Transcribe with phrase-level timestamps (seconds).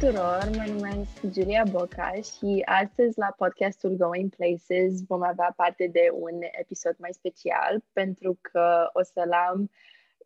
[0.00, 5.88] Bună tuturor, mă numesc Julia Boca și astăzi la podcastul Going Places vom avea parte
[5.92, 9.70] de un episod mai special pentru că o să-l am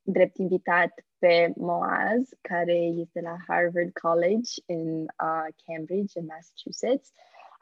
[0.02, 7.12] drept invitat pe Moaz, care este la Harvard College în uh, Cambridge, în Massachusetts.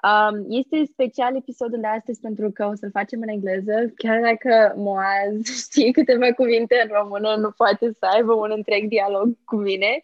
[0.09, 4.75] Um, este special episodul de astăzi pentru că o să-l facem în engleză, chiar dacă
[4.77, 10.01] Moaz știe câteva cuvinte în română, nu poate să aibă un întreg dialog cu mine.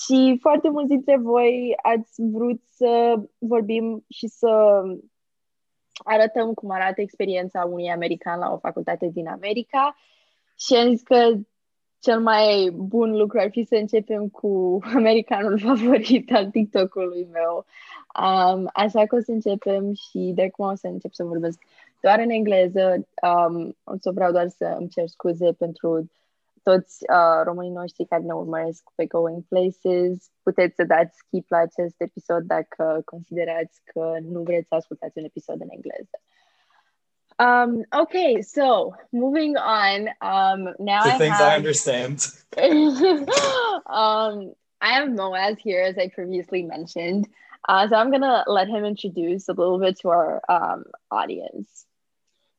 [0.00, 4.82] Și foarte mulți dintre voi ați vrut să vorbim și să
[5.92, 9.96] arătăm cum arată experiența unui american la o facultate din America
[10.56, 11.32] și am zis că
[11.98, 17.64] cel mai bun lucru ar fi să începem cu americanul favorit al TikTok-ului meu.
[18.22, 21.62] Um, așa că o să începem și de acum o să încep să vorbesc
[22.00, 23.08] doar în engleză.
[23.22, 26.10] Um, o să vreau doar să îmi cer scuze pentru
[26.62, 30.30] toți uh, românii noștri care ne urmăresc pe Going Places.
[30.42, 35.24] Puteți să dați skip la acest episod dacă considerați că nu vreți să ascultați un
[35.24, 36.18] episod în engleză.
[37.38, 40.08] Um, okay, so moving on.
[40.20, 42.18] Um, now the I things have, I understand.
[43.86, 47.28] um, I have Moaz here, as I previously mentioned.
[47.68, 51.86] Uh, so I'm gonna let him introduce a little bit to our um, audience.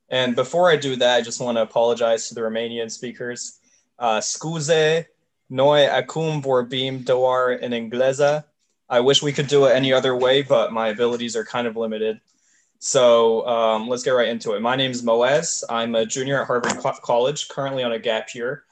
[0.10, 3.60] And before I do that, I just want to apologize to the Romanian speakers.
[3.98, 5.06] Uh, scuze,
[5.50, 8.46] noi acum vorbim doar in engleză.
[8.90, 11.76] I wish we could do it any other way, but my abilities are kind of
[11.76, 12.22] limited.
[12.80, 14.62] So um, let's get right into it.
[14.62, 15.64] My name is Moaz.
[15.70, 18.66] I'm a junior at Harvard Co- College, currently on a gap year.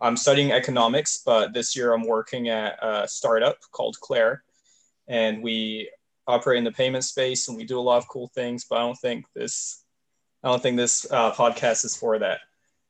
[0.00, 4.44] I'm studying economics, but this year I'm working at a startup called Claire,
[5.08, 5.90] and we
[6.26, 8.64] operate in the payment space and we do a lot of cool things.
[8.64, 9.84] But I don't think this,
[10.42, 12.40] I don't think this uh, podcast is for that.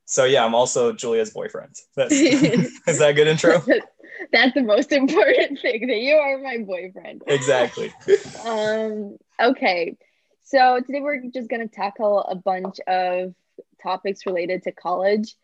[0.07, 1.75] So yeah, I'm also Julia's boyfriend.
[1.97, 3.63] That's, is that a good intro?
[4.33, 7.23] That's the most important thing that you are my boyfriend.
[7.27, 7.93] Exactly.
[8.45, 9.97] Um, okay,
[10.43, 13.35] so today we're just gonna tackle a bunch of
[13.83, 15.35] topics related to college.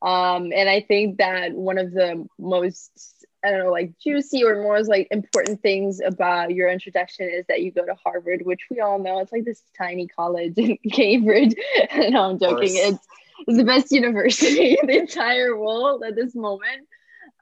[0.00, 4.62] Um, and I think that one of the most I don't know, like juicy or
[4.62, 8.80] more like important things about your introduction is that you go to Harvard, which we
[8.80, 11.54] all know it's like this tiny college in Cambridge.
[11.96, 12.70] no, I'm joking.
[12.72, 13.04] It's
[13.46, 16.88] it's the best university in the entire world at this moment.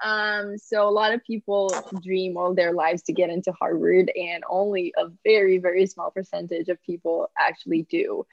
[0.03, 4.43] Um, so a lot of people dream all their lives to get into Harvard, and
[4.49, 8.27] only a very, very small percentage of people actually do.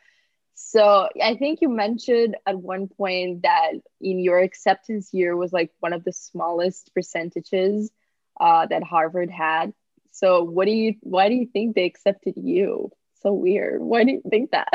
[0.60, 5.72] So I think you mentioned at one point that in your acceptance year was like
[5.80, 7.92] one of the smallest percentages
[8.40, 9.74] uh, that Harvard had.
[10.12, 10.96] So what do you?
[11.02, 12.92] Why do you think they accepted you?
[13.22, 13.82] So weird.
[13.82, 14.70] Why do you think that?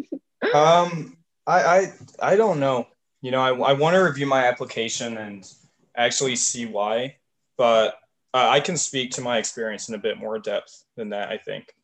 [0.54, 2.88] um, I, I I don't know.
[3.22, 5.50] You know, I, I want to review my application and
[5.96, 7.16] actually see why,
[7.56, 7.98] but
[8.34, 11.30] uh, I can speak to my experience in a bit more depth than that.
[11.30, 11.74] I think.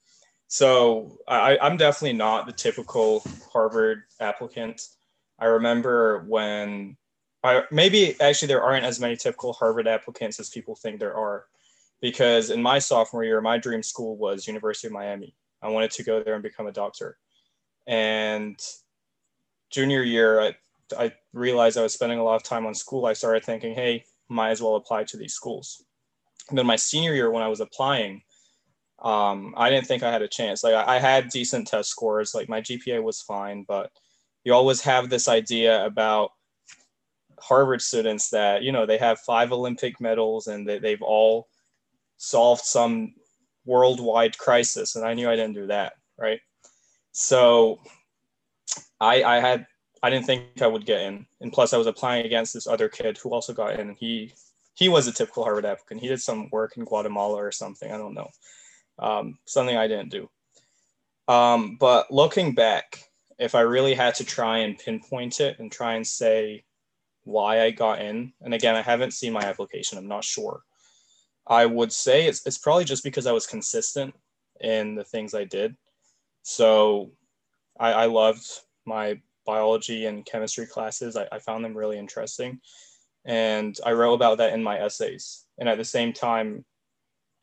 [0.48, 4.82] So I, I'm definitely not the typical Harvard applicant.
[5.38, 6.96] I remember when
[7.42, 11.46] I maybe actually there aren't as many typical Harvard applicants as people think there are,
[12.02, 15.34] because in my sophomore year, my dream school was University of Miami.
[15.62, 17.16] I wanted to go there and become a doctor,
[17.86, 18.60] and
[19.72, 20.54] junior year, I,
[20.98, 23.06] I realized I was spending a lot of time on school.
[23.06, 25.84] I started thinking, hey, might as well apply to these schools.
[26.48, 28.22] And then my senior year, when I was applying,
[29.02, 30.62] um, I didn't think I had a chance.
[30.62, 33.90] Like I, I had decent test scores, like my GPA was fine, but
[34.44, 36.30] you always have this idea about
[37.40, 41.48] Harvard students that, you know, they have five Olympic medals and they, they've all
[42.16, 43.14] solved some
[43.64, 44.94] worldwide crisis.
[44.94, 45.94] And I knew I didn't do that.
[46.18, 46.40] Right.
[47.12, 47.80] So
[49.02, 49.66] I, I had
[50.02, 52.88] I didn't think I would get in, and plus I was applying against this other
[52.88, 54.32] kid who also got in, he
[54.74, 56.00] he was a typical Harvard applicant.
[56.00, 57.90] He did some work in Guatemala or something.
[57.92, 58.30] I don't know,
[58.98, 60.30] um, something I didn't do.
[61.28, 63.02] Um, but looking back,
[63.38, 66.64] if I really had to try and pinpoint it and try and say
[67.24, 69.98] why I got in, and again, I haven't seen my application.
[69.98, 70.62] I'm not sure.
[71.46, 74.14] I would say it's, it's probably just because I was consistent
[74.60, 75.76] in the things I did.
[76.42, 77.12] So
[77.78, 78.46] I, I loved
[78.86, 81.16] my biology and chemistry classes.
[81.16, 82.60] I, I found them really interesting.
[83.24, 85.44] And I wrote about that in my essays.
[85.58, 86.64] And at the same time,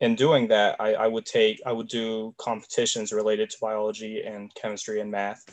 [0.00, 4.54] in doing that, I, I would take, I would do competitions related to biology and
[4.54, 5.44] chemistry and math.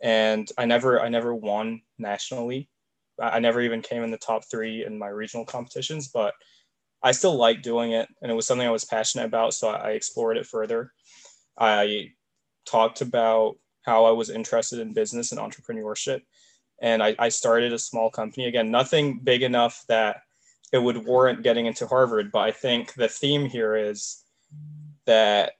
[0.00, 2.68] And I never, I never won nationally.
[3.20, 6.34] I never even came in the top three in my regional competitions, but
[7.02, 8.08] I still liked doing it.
[8.22, 9.54] And it was something I was passionate about.
[9.54, 10.92] So I explored it further.
[11.58, 12.12] I
[12.64, 13.56] talked about
[13.88, 16.22] how I was interested in business and entrepreneurship.
[16.80, 18.46] And I, I started a small company.
[18.46, 20.22] Again, nothing big enough that
[20.72, 22.30] it would warrant getting into Harvard.
[22.30, 24.22] But I think the theme here is
[25.06, 25.52] that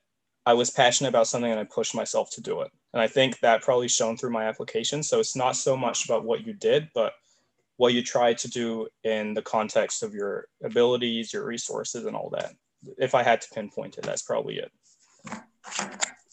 [0.47, 2.71] I was passionate about something and I pushed myself to do it.
[2.93, 5.03] And I think that probably shown through my application.
[5.03, 7.13] So it's not so much about what you did, but
[7.77, 12.31] what you tried to do in the context of your abilities, your resources, and all
[12.31, 12.53] that.
[12.97, 14.73] If I had to pinpoint it, that's probably it.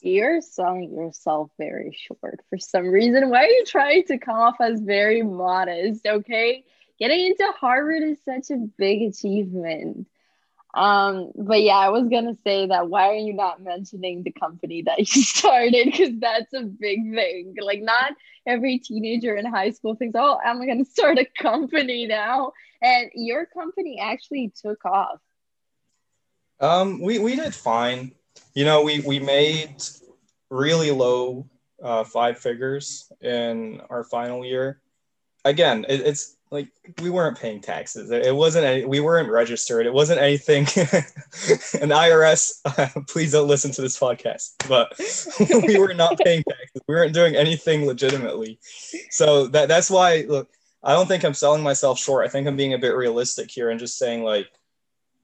[0.05, 3.31] You're selling yourself very short for some reason.
[3.31, 6.05] Why are you trying to come off as very modest?
[6.05, 6.63] Okay.
[6.99, 10.07] Getting into Harvard is such a big achievement.
[10.75, 14.83] Um, but yeah, I was gonna say that why are you not mentioning the company
[14.83, 15.85] that you started?
[15.85, 17.55] Because that's a big thing.
[17.59, 18.11] Like, not
[18.45, 23.47] every teenager in high school thinks, "Oh, I'm gonna start a company now." And your
[23.47, 25.19] company actually took off.
[26.59, 28.13] Um, we we did fine.
[28.55, 29.75] You know, we we made
[30.49, 31.47] really low
[31.83, 34.81] uh, five figures in our final year.
[35.43, 36.69] Again, it, it's like
[37.01, 38.09] we weren't paying taxes.
[38.09, 39.85] It wasn't any, we weren't registered.
[39.85, 40.61] It wasn't anything.
[41.81, 44.53] An IRS, please don't listen to this podcast.
[44.67, 44.93] But
[45.67, 46.81] we were not paying taxes.
[46.87, 48.59] We weren't doing anything legitimately.
[49.09, 50.49] So that that's why look,
[50.81, 52.25] I don't think I'm selling myself short.
[52.25, 54.47] I think I'm being a bit realistic here and just saying like,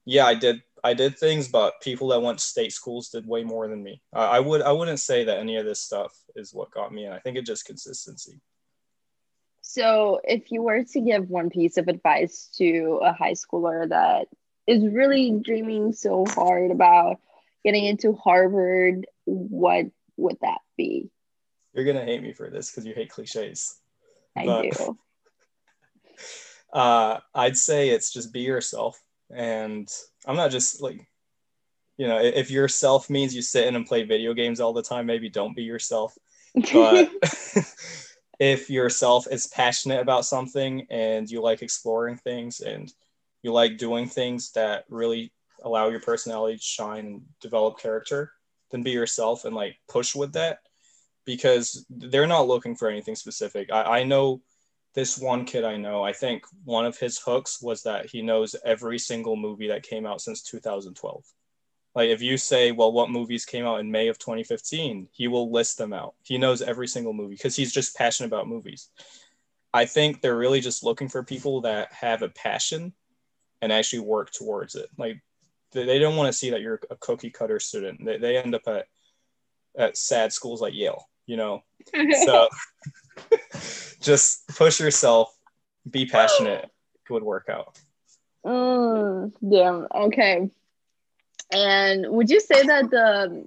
[0.04, 3.44] yeah, I did I did things, but people that went to state schools did way
[3.44, 4.02] more than me.
[4.14, 7.04] Uh, I would I wouldn't say that any of this stuff is what got me,
[7.04, 8.40] and I think it just consistency.
[9.60, 14.26] So, if you were to give one piece of advice to a high schooler that
[14.66, 17.20] is really dreaming so hard about
[17.64, 19.86] getting into Harvard, what
[20.16, 21.10] would that be?
[21.72, 23.78] You're gonna hate me for this because you hate cliches.
[24.36, 24.98] I but, do.
[26.72, 28.98] Uh, I'd say it's just be yourself,
[29.32, 29.90] and
[30.26, 31.06] I'm not just like,
[31.96, 35.06] you know, if yourself means you sit in and play video games all the time,
[35.06, 36.16] maybe don't be yourself.
[36.72, 37.10] But
[38.38, 42.92] if yourself is passionate about something and you like exploring things and
[43.42, 45.32] you like doing things that really
[45.62, 48.32] allow your personality to shine and develop character,
[48.70, 50.58] then be yourself and like push with that
[51.24, 53.70] because they're not looking for anything specific.
[53.72, 54.40] I, I know
[54.94, 58.54] this one kid I know, I think one of his hooks was that he knows
[58.64, 61.24] every single movie that came out since 2012.
[61.94, 65.50] Like if you say, well, what movies came out in May of 2015, he will
[65.50, 66.14] list them out.
[66.22, 68.88] He knows every single movie because he's just passionate about movies.
[69.74, 72.92] I think they're really just looking for people that have a passion
[73.60, 74.88] and actually work towards it.
[74.98, 75.22] Like
[75.72, 78.04] they don't want to see that you're a cookie cutter student.
[78.04, 78.86] They, they end up at
[79.76, 81.62] at sad schools like Yale, you know.
[82.24, 82.48] so
[84.00, 85.36] just push yourself,
[85.88, 87.78] be passionate, it would work out.
[88.44, 89.86] Mm, damn.
[89.94, 90.50] Okay.
[91.52, 93.44] And would you say that the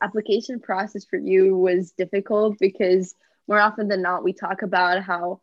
[0.00, 3.14] application process for you was difficult because
[3.46, 5.40] more often than not we talk about how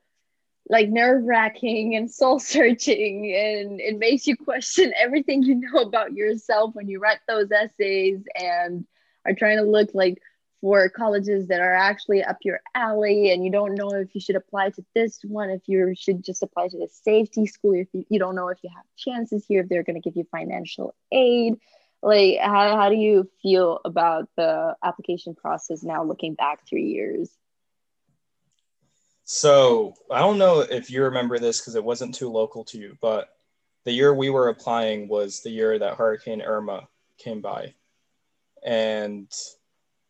[0.69, 6.13] like nerve wracking and soul searching and it makes you question everything you know about
[6.13, 8.85] yourself when you write those essays and
[9.25, 10.21] are trying to look like
[10.61, 14.35] for colleges that are actually up your alley and you don't know if you should
[14.35, 18.05] apply to this one if you should just apply to the safety school if you,
[18.09, 20.95] you don't know if you have chances here if they're going to give you financial
[21.11, 21.55] aid.
[22.01, 27.29] Like how, how do you feel about the application process now looking back three years?
[29.23, 32.97] So i don't know if you remember this because it wasn't too local to you
[33.01, 33.29] but
[33.87, 37.73] the year we were applying was the year that hurricane irma came by.
[38.65, 39.31] And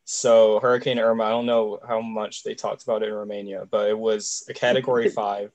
[0.09, 3.89] so Hurricane Irma, I don't know how much they talked about it in Romania, but
[3.89, 5.51] it was a category five,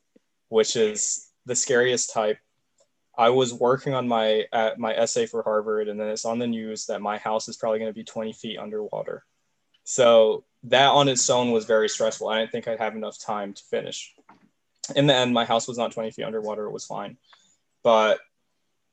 [0.50, 2.36] which is the scariest type.
[3.16, 6.46] I was working on my uh, my essay for Harvard, and then it's on the
[6.46, 9.24] news that my house is probably going to be 20 feet underwater.
[9.84, 12.28] So that on its own was very stressful.
[12.28, 14.14] I didn't think I'd have enough time to finish.
[14.94, 16.66] In the end, my house was not 20 feet underwater.
[16.66, 17.16] It was fine.
[17.82, 18.20] But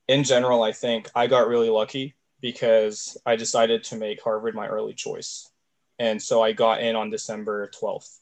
[0.08, 4.68] in general, I think I got really lucky because I decided to make Harvard my
[4.68, 5.49] early choice.
[6.00, 8.20] And so I got in on December 12th.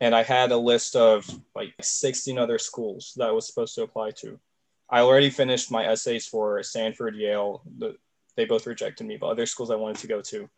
[0.00, 3.82] And I had a list of like 16 other schools that I was supposed to
[3.82, 4.38] apply to.
[4.90, 7.62] I already finished my essays for Stanford, Yale.
[7.78, 7.96] The,
[8.36, 10.48] they both rejected me, but other schools I wanted to go to.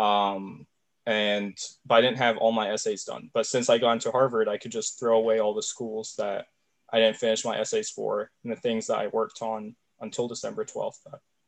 [0.00, 0.66] Um,
[1.06, 1.56] and
[1.86, 3.30] but I didn't have all my essays done.
[3.32, 6.46] But since I got into Harvard, I could just throw away all the schools that
[6.92, 10.64] I didn't finish my essays for and the things that I worked on until December
[10.64, 10.98] 12th.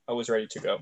[0.08, 0.78] I was ready to go.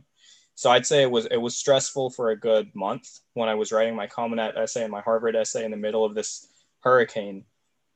[0.59, 3.71] So I'd say it was it was stressful for a good month when I was
[3.71, 6.49] writing my App essay and my Harvard essay in the middle of this
[6.81, 7.45] hurricane.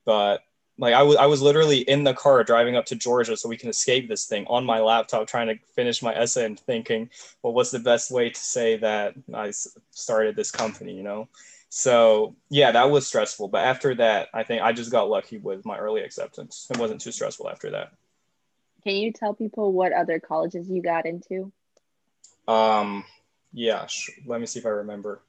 [0.05, 0.45] But
[0.79, 3.57] like I was I was literally in the car driving up to Georgia so we
[3.57, 7.11] can escape this thing on my laptop trying to finish my essay and thinking,
[7.43, 9.51] well, what's the best way to say that I
[9.91, 11.27] started this company, you know?
[11.69, 13.49] So yeah, that was stressful.
[13.49, 16.69] But after that, I think I just got lucky with my early acceptance.
[16.71, 17.91] It wasn't too stressful after that.
[18.85, 21.53] Can you tell people what other colleges you got into?
[22.49, 23.05] Um,
[23.53, 25.23] yeah, sh- let me see if I remember.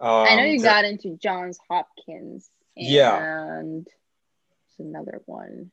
[0.00, 2.50] Um, I know you the- got into Johns Hopkins.
[2.76, 3.58] And Yeah.
[3.58, 3.88] And
[4.78, 5.70] another one.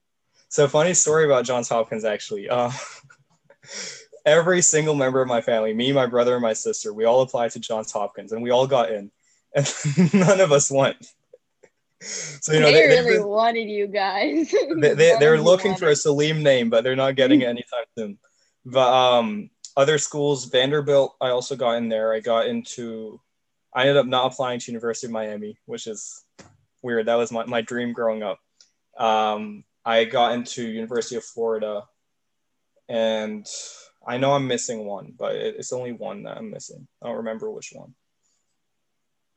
[0.49, 2.47] So funny story about Johns Hopkins actually.
[2.49, 2.71] Uh,
[4.25, 7.51] every single member of my family, me, my brother, and my sister, we all applied
[7.51, 9.11] to Johns Hopkins, and we all got in,
[9.55, 11.05] and none of us went.
[12.01, 14.51] So you know they, they, really been- wanted you guys.
[14.77, 18.17] they, they, you looking for a Salim name, but they're not getting it anytime soon.
[18.65, 22.13] But um, other schools, Vanderbilt, I also got in there.
[22.13, 23.19] I got into,
[23.73, 26.23] I ended up not applying to University of Miami, which is
[26.81, 27.07] weird.
[27.07, 28.39] That was my, my dream growing up.
[28.97, 31.83] Um, I got into University of Florida,
[32.87, 33.45] and
[34.05, 36.87] I know I'm missing one, but it, it's only one that I'm missing.
[37.01, 37.95] I don't remember which one.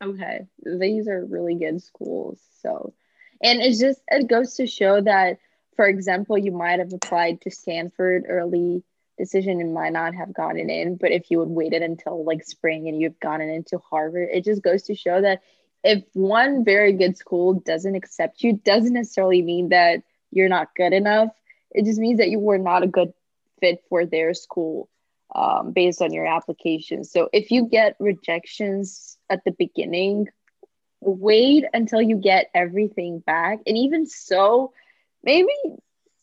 [0.03, 2.39] Okay, these are really good schools.
[2.61, 2.93] So,
[3.41, 5.39] and it's just, it goes to show that,
[5.75, 8.83] for example, you might have applied to Stanford early
[9.17, 12.87] decision and might not have gotten in, but if you had waited until like spring
[12.87, 15.41] and you've gotten into Harvard, it just goes to show that
[15.83, 20.93] if one very good school doesn't accept you, doesn't necessarily mean that you're not good
[20.93, 21.29] enough.
[21.71, 23.13] It just means that you were not a good
[23.59, 24.89] fit for their school
[25.33, 27.03] um, based on your application.
[27.03, 30.27] So if you get rejections at the beginning,
[30.99, 33.59] wait until you get everything back.
[33.67, 34.73] And even so,
[35.23, 35.53] maybe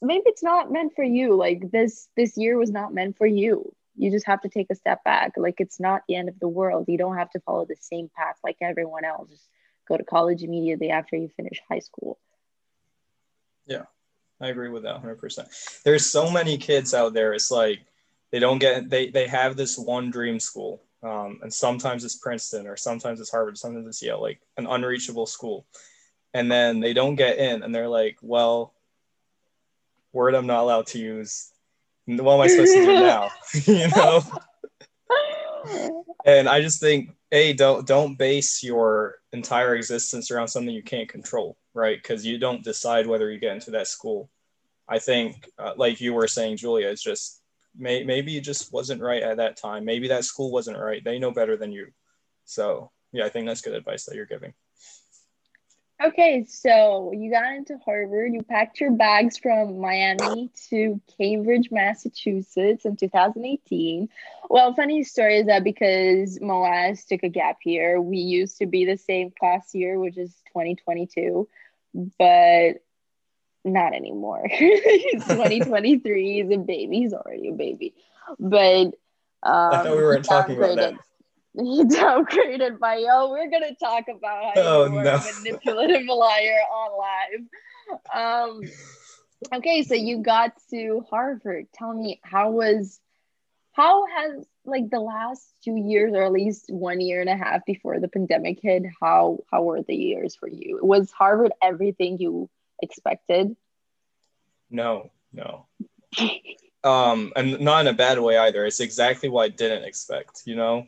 [0.04, 1.34] maybe it's not meant for you.
[1.34, 3.74] Like this this year was not meant for you.
[3.96, 5.32] You just have to take a step back.
[5.36, 6.86] Like it's not the end of the world.
[6.88, 9.30] You don't have to follow the same path like everyone else.
[9.30, 9.48] Just
[9.88, 12.18] go to college immediately after you finish high school.
[13.66, 13.84] Yeah.
[14.40, 15.82] I agree with that 100%.
[15.84, 17.32] There's so many kids out there.
[17.34, 17.80] It's like
[18.32, 20.82] they don't get they they have this one dream school.
[21.02, 25.26] Um, and sometimes it's Princeton or sometimes it's Harvard, sometimes it's Yale, like an unreachable
[25.26, 25.66] school.
[26.32, 28.74] And then they don't get in and they're like, well,
[30.14, 31.52] word I'm not allowed to use.
[32.06, 33.30] What am I supposed to do now?
[33.66, 34.22] you know?
[36.24, 41.08] And I just think, a don't don't base your entire existence around something you can't
[41.08, 42.00] control, right?
[42.00, 44.30] Because you don't decide whether you get into that school.
[44.88, 47.42] I think, uh, like you were saying, Julia, it's just
[47.76, 49.84] may, maybe it just wasn't right at that time.
[49.84, 51.02] Maybe that school wasn't right.
[51.02, 51.88] They know better than you.
[52.44, 54.54] So yeah, I think that's good advice that you're giving.
[56.04, 58.34] Okay, so you got into Harvard.
[58.34, 64.10] You packed your bags from Miami to Cambridge, Massachusetts in 2018.
[64.50, 68.84] Well, funny story is that because Moaz took a gap year, we used to be
[68.84, 71.48] the same class year, which is 2022,
[72.18, 72.74] but
[73.64, 74.46] not anymore.
[74.58, 76.98] 2023 he's a baby.
[76.98, 77.94] He's already a baby.
[78.38, 78.88] But
[79.42, 80.94] um, I thought we weren't talking about that.
[81.54, 83.30] He downgraded by yo.
[83.30, 85.16] We're gonna talk about how Oh, you were no.
[85.16, 88.50] a manipulative liar on live.
[88.52, 88.60] Um,
[89.52, 91.66] okay, so you got to Harvard.
[91.74, 93.00] Tell me how was
[93.72, 97.66] how has like the last two years or at least one year and a half
[97.66, 100.78] before the pandemic hit, how how were the years for you?
[100.82, 102.48] Was Harvard everything you
[102.82, 103.54] expected?
[104.70, 105.66] No, no.
[106.82, 108.64] um, and not in a bad way either.
[108.64, 110.86] It's exactly what I didn't expect, you know?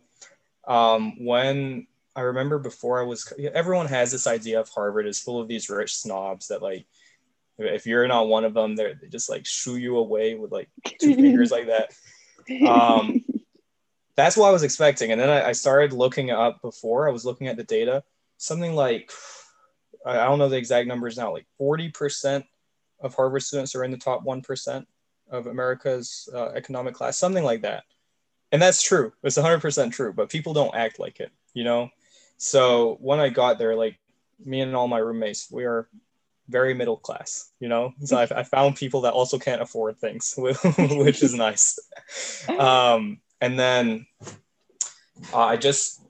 [0.67, 5.41] Um, when I remember before I was, everyone has this idea of Harvard is full
[5.41, 6.87] of these rich snobs that like,
[7.59, 10.69] if you're not one of them, they're, they just like shoo you away with like
[11.01, 11.95] two fingers like that.
[12.67, 13.25] Um,
[14.17, 15.13] that's what I was expecting.
[15.13, 18.03] And then I, I started looking up before I was looking at the data,
[18.39, 19.13] something like,
[20.05, 22.45] I I don't know the exact numbers now, like 40%
[23.01, 24.87] of Harvard students are in the top 1%
[25.31, 27.85] of America's uh, economic class, something like that.
[28.53, 29.13] And that's true.
[29.23, 31.91] It's 100% true, but people don't act like it, you know?
[32.37, 33.99] So when I got there, like
[34.45, 35.89] me and all my roommates, we are
[36.49, 37.93] very middle class, you know?
[38.05, 41.79] So I, I found people that also can't afford things, which is nice.
[42.49, 44.07] Um, and then
[45.33, 46.01] uh, I just,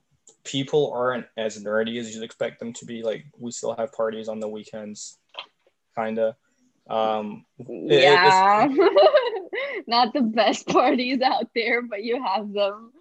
[0.44, 3.02] people aren't as nerdy as you'd expect them to be.
[3.02, 5.18] Like we still have parties on the weekends,
[5.94, 6.34] kind of.
[6.88, 8.68] Um, yeah.
[9.86, 12.92] Not the best parties out there, but you have them.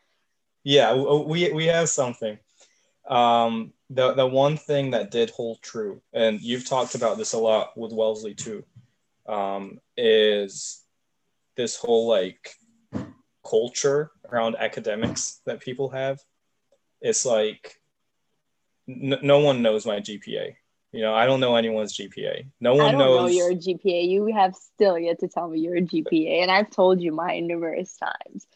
[0.63, 2.37] yeah we we have something
[3.07, 7.37] um the the one thing that did hold true and you've talked about this a
[7.37, 8.63] lot with wellesley too
[9.27, 10.81] um is
[11.55, 12.55] this whole like
[13.47, 16.19] culture around academics that people have
[16.99, 17.79] it's like
[18.89, 20.55] n- no one knows my gpa
[20.95, 24.07] you know i don't know anyone's gpa no one don't know knows your GPA.
[24.07, 27.97] You have still yet to tell me your GPA, and I've told you mine numerous
[27.97, 28.47] times.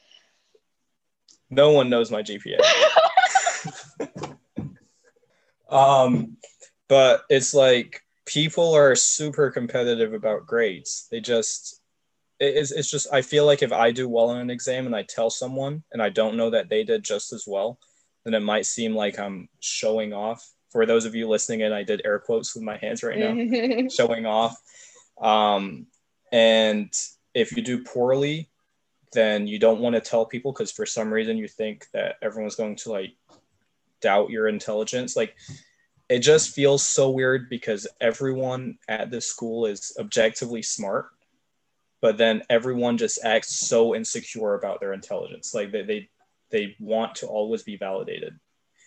[1.49, 2.57] no one knows my gpa
[5.69, 6.37] um
[6.87, 11.81] but it's like people are super competitive about grades they just
[12.39, 15.03] it's, it's just i feel like if i do well in an exam and i
[15.03, 17.77] tell someone and i don't know that they did just as well
[18.23, 21.83] then it might seem like i'm showing off for those of you listening and i
[21.83, 24.55] did air quotes with my hands right now showing off.
[25.19, 25.87] Um,
[26.31, 26.93] and
[27.33, 28.49] if you do poorly
[29.11, 32.55] then you don't want to tell people because for some reason you think that everyone's
[32.55, 33.15] going to like
[34.01, 35.15] doubt your intelligence.
[35.15, 35.35] Like
[36.09, 41.09] it just feels so weird because everyone at this school is objectively smart
[42.01, 45.53] but then everyone just acts so insecure about their intelligence.
[45.53, 46.09] Like they, they
[46.51, 48.39] they want to always be validated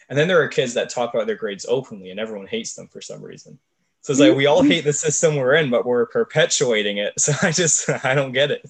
[0.08, 2.88] and then there are kids that talk about their grades openly and everyone hates them
[2.88, 3.58] for some reason.
[4.00, 4.38] So it's like mm-hmm.
[4.38, 7.14] we all hate the system we're in but we're perpetuating it.
[7.18, 8.68] So i just i don't get it.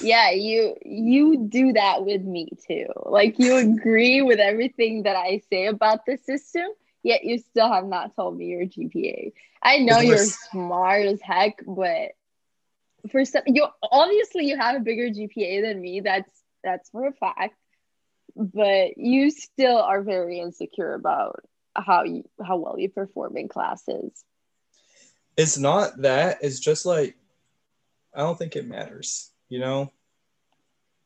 [0.00, 2.86] Yeah you you do that with me too.
[3.04, 6.66] Like you agree with everything that i say about the system
[7.02, 11.58] yet you still have not told me your gpa i know you're smart as heck
[11.66, 12.10] but
[13.08, 16.00] for some you obviously you have a bigger gpa than me.
[16.00, 16.30] That's
[16.62, 17.54] that's for a fact
[18.36, 21.40] but you still are very insecure about
[21.76, 24.24] how you how well you perform in classes.
[25.36, 27.16] It's not that it's just like
[28.14, 29.92] i don't think it matters you know?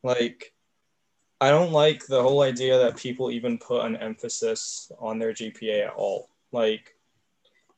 [0.04, 0.52] Like
[1.40, 5.86] i don't like the whole idea that people even put an emphasis on their gpa
[5.88, 6.28] at all.
[6.52, 6.94] Like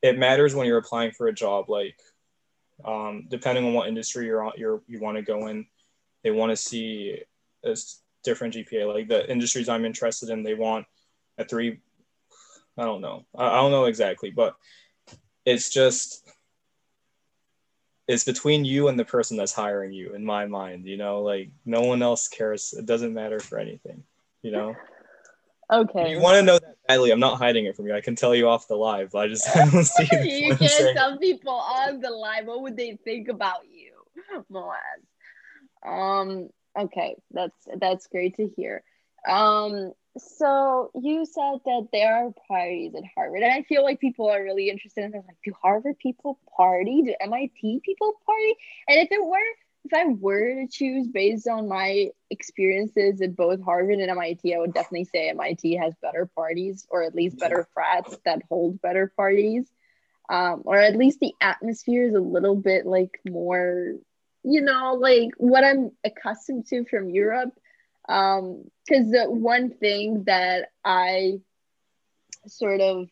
[0.02, 1.98] it matters when you're applying for a job like
[2.84, 5.66] um, depending on what industry you're on you're you want to go in
[6.22, 7.22] they want to see
[7.64, 7.74] a
[8.26, 10.84] different gpa like the industries i'm interested in they want
[11.38, 11.80] a three
[12.76, 13.24] i don't know.
[13.34, 14.56] I, I don't know exactly but
[15.46, 16.28] it's just
[18.08, 21.22] it's between you and the person that's hiring you in my mind you know?
[21.22, 22.74] Like no one else cares.
[22.76, 24.02] It doesn't matter for anything
[24.42, 24.74] you know?
[25.72, 26.10] Okay.
[26.10, 27.94] You want to know that badly i'm not hiding it from you.
[27.94, 29.14] I can tell you off the live.
[29.14, 30.08] I just I don't see
[30.46, 32.46] you can't tell people on the live.
[32.46, 33.92] What would they think about you
[34.52, 35.02] moaz
[35.86, 38.82] um okay that's that's great to hear
[39.28, 44.30] um so you said that there are parties at Harvard, and I feel like people
[44.30, 45.12] are really interested in.
[45.12, 47.02] Like, do Harvard people party?
[47.02, 48.54] Do MIT people party?
[48.88, 49.36] And if it were,
[49.84, 54.58] if I were to choose based on my experiences at both Harvard and MIT, I
[54.58, 59.12] would definitely say MIT has better parties, or at least better frats that hold better
[59.16, 59.70] parties,
[60.30, 63.94] um, or at least the atmosphere is a little bit like more,
[64.46, 67.52] you know, like what I'm accustomed to from Europe
[68.08, 71.38] um because the one thing that i
[72.46, 73.08] sort of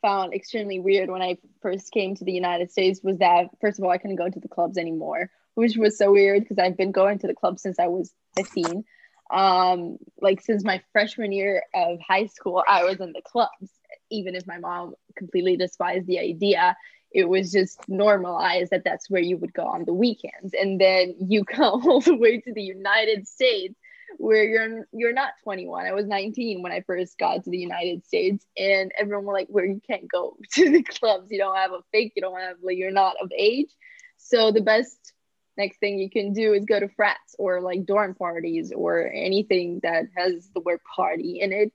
[0.00, 3.84] found extremely weird when i first came to the united states was that first of
[3.84, 6.92] all i couldn't go to the clubs anymore which was so weird because i've been
[6.92, 8.84] going to the club since i was 15
[9.30, 13.70] um like since my freshman year of high school i was in the clubs
[14.10, 16.74] even if my mom completely despised the idea
[17.12, 21.14] it was just normalized that that's where you would go on the weekends and then
[21.18, 23.74] you come all the way to the united states
[24.16, 25.86] where you're you're not 21.
[25.86, 29.48] I was 19 when I first got to the United States, and everyone were like,
[29.48, 31.30] "Where you can't go to the clubs.
[31.30, 32.12] You don't have a fake.
[32.16, 33.70] You don't have like you're not of age."
[34.16, 35.12] So the best
[35.56, 39.80] next thing you can do is go to frats or like dorm parties or anything
[39.82, 41.72] that has the word party in it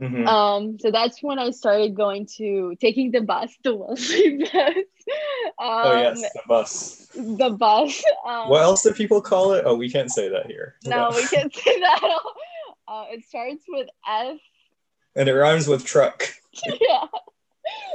[0.00, 0.26] Mm-hmm.
[0.26, 4.52] Um, so that's when I started going to taking the bus, the Wellesley bus.
[4.56, 7.08] Um, oh yes, the bus.
[7.14, 8.02] The bus.
[8.26, 9.62] Um, what else do people call it?
[9.66, 10.74] Oh, we can't say that here.
[10.84, 12.18] No, we can't say that.
[12.88, 14.38] Uh, it starts with F.
[15.14, 16.26] And it rhymes with truck.
[16.66, 17.06] yeah,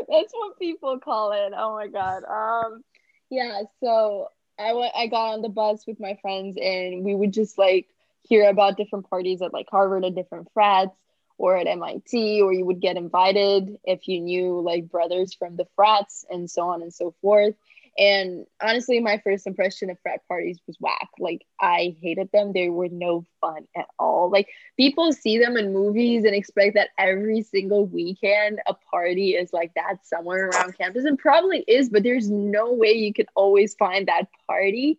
[0.07, 1.51] that's what people call it.
[1.55, 2.23] Oh my god.
[2.23, 2.83] Um,
[3.29, 3.63] yeah.
[3.81, 4.93] So I went.
[4.95, 7.87] I got on the bus with my friends, and we would just like
[8.21, 10.95] hear about different parties at like Harvard and different frats
[11.39, 15.65] or at MIT, or you would get invited if you knew like brothers from the
[15.75, 17.55] frats and so on and so forth.
[17.97, 21.09] And honestly, my first impression of frat parties was whack.
[21.17, 22.53] Like, I hated them.
[22.53, 24.29] They were no fun at all.
[24.29, 24.47] Like,
[24.77, 29.73] people see them in movies and expect that every single weekend a party is like
[29.73, 34.07] that somewhere around campus, and probably is, but there's no way you can always find
[34.07, 34.97] that party.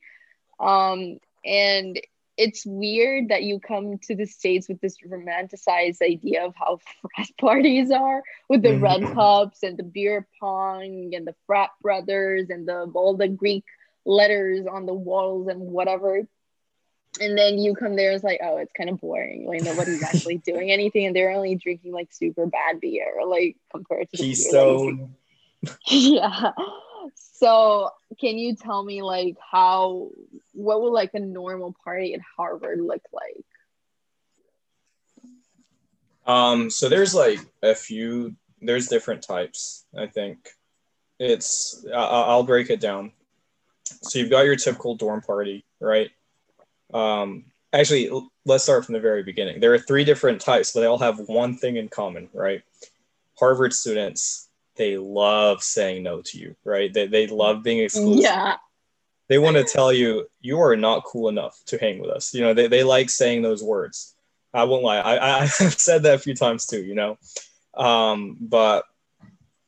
[0.59, 1.99] Um, and
[2.41, 6.79] it's weird that you come to the states with this romanticized idea of how
[7.17, 8.83] frat parties are with the mm-hmm.
[8.83, 13.65] red cups and the beer pong and the frat brothers and the all the greek
[14.07, 16.27] letters on the walls and whatever.
[17.21, 19.47] And then you come there it's like oh it's kind of boring.
[19.47, 24.09] Like nobody's actually doing anything and they're only drinking like super bad beer like compared
[24.11, 25.15] to the keystone.
[25.89, 26.53] yeah
[27.15, 30.09] so can you tell me like how
[30.53, 33.45] what would like a normal party at Harvard look like?
[36.27, 40.39] Um, so there's like a few there's different types, I think.
[41.19, 43.13] It's I'll break it down.
[44.03, 46.11] so you've got your typical dorm party, right?
[46.93, 48.11] Um, actually,
[48.45, 49.61] let's start from the very beginning.
[49.61, 52.63] There are three different types, but they all have one thing in common, right?
[53.39, 54.49] Harvard students,
[54.81, 56.91] they love saying no to you, right?
[56.91, 58.23] They, they love being exclusive.
[58.23, 58.57] Yeah.
[59.29, 62.33] They want to tell you, you are not cool enough to hang with us.
[62.33, 64.15] You know, they, they like saying those words.
[64.55, 64.97] I won't lie.
[64.97, 67.19] I, I've said that a few times too, you know.
[67.75, 68.87] Um, but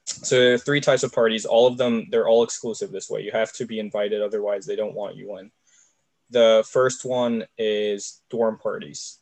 [0.07, 1.45] so there are three types of parties.
[1.45, 3.21] All of them, they're all exclusive this way.
[3.21, 5.51] You have to be invited, otherwise they don't want you in.
[6.31, 9.19] The first one is dorm parties.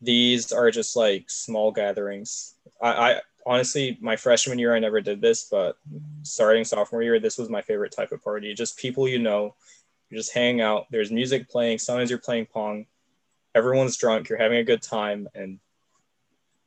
[0.00, 2.54] These are just like small gatherings.
[2.80, 5.78] I, I honestly, my freshman year, I never did this, but
[6.22, 8.52] starting sophomore year, this was my favorite type of party.
[8.52, 9.54] Just people you know,
[10.10, 10.86] you're just hanging out.
[10.90, 11.78] There's music playing.
[11.78, 12.86] Sometimes you're playing pong.
[13.54, 14.28] Everyone's drunk.
[14.28, 15.60] You're having a good time, and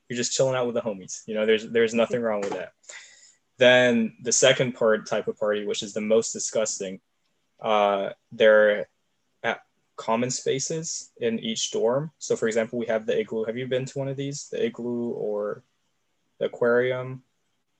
[0.07, 1.21] you're just chilling out with the homies.
[1.27, 2.73] You know, there's there's nothing wrong with that.
[3.57, 7.01] Then the second part type of party, which is the most disgusting,
[7.61, 8.87] uh, they're
[9.43, 9.61] at
[9.97, 12.11] common spaces in each dorm.
[12.17, 13.43] So, for example, we have the igloo.
[13.43, 14.47] Have you been to one of these?
[14.49, 15.63] The igloo or
[16.39, 17.23] the aquarium?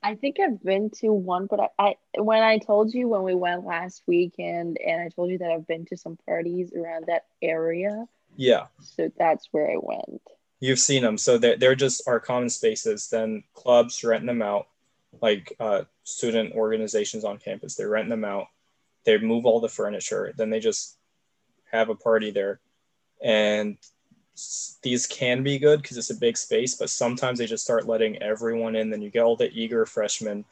[0.02, 3.36] I think I've been to one, but I, I when I told you when we
[3.36, 7.26] went last weekend, and I told you that I've been to some parties around that
[7.42, 8.06] area.
[8.38, 8.68] Yeah.
[8.80, 10.22] So that's where I went.
[10.62, 11.18] You've seen them.
[11.18, 13.10] So they're, they're just our common spaces.
[13.10, 14.68] Then clubs rent them out
[15.22, 17.76] like uh, student organizations on campus.
[17.76, 18.48] They rent them out,
[19.04, 20.98] they move all the furniture, then they just
[21.72, 22.60] have a party there.
[23.22, 23.78] And
[24.82, 28.22] these can be good because it's a big space, but sometimes they just start letting
[28.22, 28.90] everyone in.
[28.90, 30.46] Then you get all the eager freshmen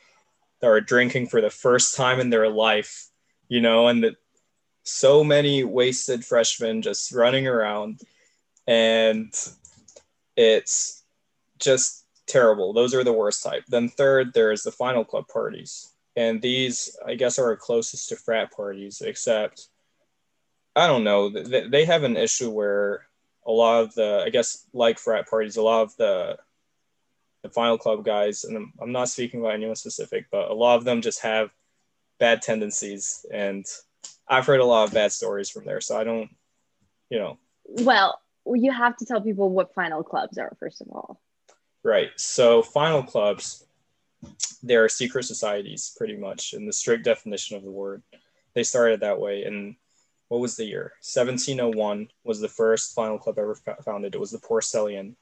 [0.59, 3.07] that are drinking for the first time in their life,
[3.47, 4.15] you know, and the,
[4.83, 8.01] so many wasted freshmen just running around.
[8.65, 9.33] And
[10.35, 11.03] it's
[11.59, 12.73] just terrible.
[12.73, 13.63] Those are the worst type.
[13.67, 15.93] Then third, there's the final club parties.
[16.15, 19.67] And these, I guess, are closest to frat parties, except
[20.75, 21.29] I don't know.
[21.29, 23.07] They, they have an issue where
[23.47, 26.37] a lot of the, I guess, like frat parties, a lot of the
[27.43, 30.75] the final club guys, and I'm, I'm not speaking about anyone specific, but a lot
[30.75, 31.49] of them just have
[32.19, 33.65] bad tendencies, and
[34.27, 35.79] I've heard a lot of bad stories from there.
[35.79, 36.29] So I don't,
[37.09, 37.37] you know.
[37.65, 41.21] Well, you have to tell people what final clubs are first of all.
[41.83, 42.09] Right.
[42.17, 43.65] So final clubs,
[44.63, 48.01] they're secret societies, pretty much, in the strict definition of the word.
[48.55, 49.43] They started that way.
[49.43, 49.75] And
[50.27, 50.93] what was the year?
[51.01, 54.15] 1701 was the first final club ever founded.
[54.15, 55.15] It was the Porcellian.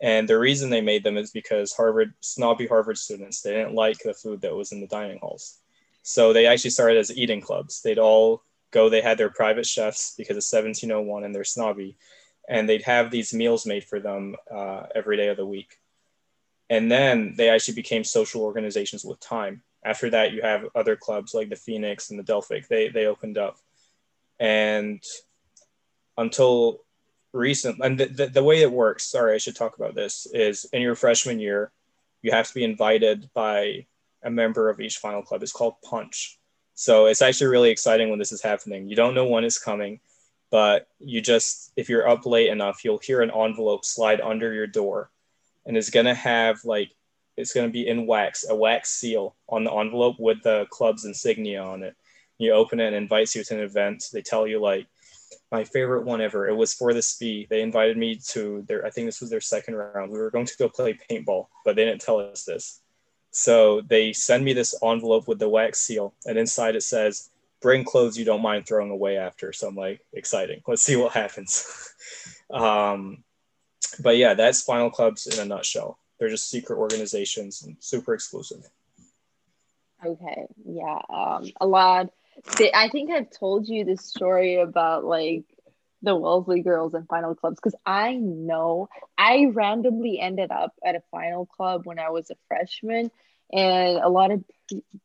[0.00, 3.98] And the reason they made them is because Harvard, snobby Harvard students, they didn't like
[3.98, 5.58] the food that was in the dining halls.
[6.02, 7.82] So they actually started as eating clubs.
[7.82, 11.96] They'd all go, they had their private chefs because it's 1701 and they're snobby.
[12.48, 15.78] And they'd have these meals made for them uh, every day of the week
[16.68, 21.34] and then they actually became social organizations with time after that you have other clubs
[21.34, 23.58] like the phoenix and the delphic they they opened up
[24.38, 25.02] and
[26.18, 26.80] until
[27.32, 30.64] recent and the, the, the, way it works sorry i should talk about this is
[30.72, 31.70] in your freshman year
[32.22, 33.86] you have to be invited by
[34.26, 35.42] a member of each final club.
[35.42, 36.38] It's called punch.
[36.74, 38.88] So it's actually really exciting when this is happening.
[38.88, 40.00] You don't know when it's coming
[40.48, 44.66] but you just if you're up late enough you'll hear an envelope slide under your
[44.66, 45.10] door.
[45.64, 46.92] And it's gonna have like
[47.36, 51.62] it's gonna be in wax, a wax seal on the envelope with the club's insignia
[51.62, 51.96] on it.
[52.38, 54.04] You open it and invites you to an event.
[54.12, 54.86] They tell you like
[55.50, 56.48] my favorite one ever.
[56.48, 57.46] It was for the Spee.
[57.48, 60.10] They invited me to their I think this was their second round.
[60.10, 62.80] We were going to go play paintball, but they didn't tell us this.
[63.30, 67.84] So they send me this envelope with the wax seal, and inside it says, "Bring
[67.84, 70.62] clothes you don't mind throwing away after." So I'm like, exciting.
[70.66, 71.94] Let's see what happens.
[72.50, 73.24] um,
[74.00, 75.98] but yeah, that's Final Clubs in a nutshell.
[76.18, 78.68] They're just secret organizations and super exclusive.
[80.04, 82.10] Okay, yeah, um, a lot.
[82.74, 85.44] I think I've told you this story about like
[86.02, 91.02] the Wellesley girls and final clubs because I know I randomly ended up at a
[91.10, 93.10] final club when I was a freshman,
[93.52, 94.44] and a lot of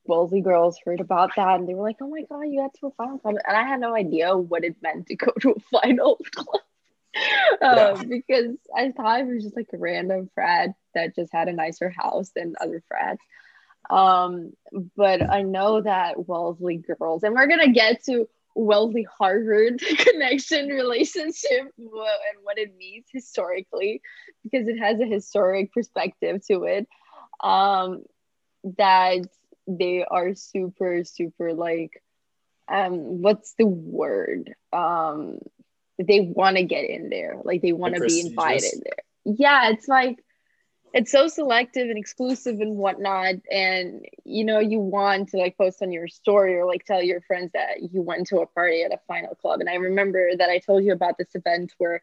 [0.05, 2.87] Wellesley girls heard about that and they were like, "Oh my god, you got to
[2.87, 5.59] a final club!" And I had no idea what it meant to go to a
[5.81, 6.61] final club.
[7.61, 8.03] uh, yeah.
[8.07, 11.89] because I thought it was just like a random frat that just had a nicer
[11.89, 13.21] house than other frats.
[13.91, 14.53] Um,
[14.95, 21.73] but I know that Wellesley girls, and we're gonna get to Wellesley Harvard connection relationship
[21.77, 21.89] and
[22.43, 24.01] what it means historically,
[24.43, 26.87] because it has a historic perspective to it.
[27.43, 28.03] Um,
[28.77, 29.25] that
[29.67, 32.01] they are super, super like,
[32.67, 34.53] um, what's the word?
[34.71, 35.39] Um,
[36.07, 39.87] they want to get in there like they want to be invited there yeah it's
[39.87, 40.23] like
[40.93, 45.81] it's so selective and exclusive and whatnot and you know you want to like post
[45.81, 48.93] on your story or like tell your friends that you went to a party at
[48.93, 52.01] a final club and i remember that i told you about this event where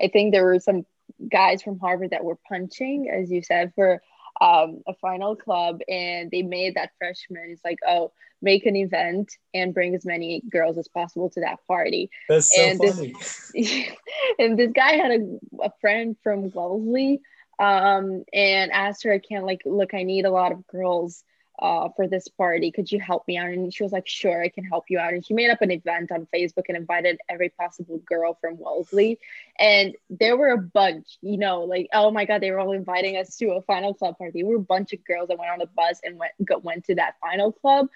[0.00, 0.84] i think there were some
[1.30, 4.02] guys from harvard that were punching as you said for
[4.40, 9.36] um, a final club and they made that freshman it's like oh make an event
[9.52, 13.12] and bring as many girls as possible to that party That's so and funny.
[13.12, 13.52] this,
[14.38, 17.20] and this guy had a, a friend from wellesley
[17.60, 21.22] um, and asked her, I can't like, look, I need a lot of girls
[21.60, 22.72] uh, for this party.
[22.72, 23.50] Could you help me out?
[23.50, 25.12] And she was like, sure, I can help you out.
[25.12, 29.18] And she made up an event on Facebook and invited every possible girl from Wellesley.
[29.58, 33.18] And there were a bunch, you know, like, oh my God, they were all inviting
[33.18, 34.42] us to a final club party.
[34.42, 36.94] We were a bunch of girls that went on a bus and went, went to
[36.94, 37.88] that final club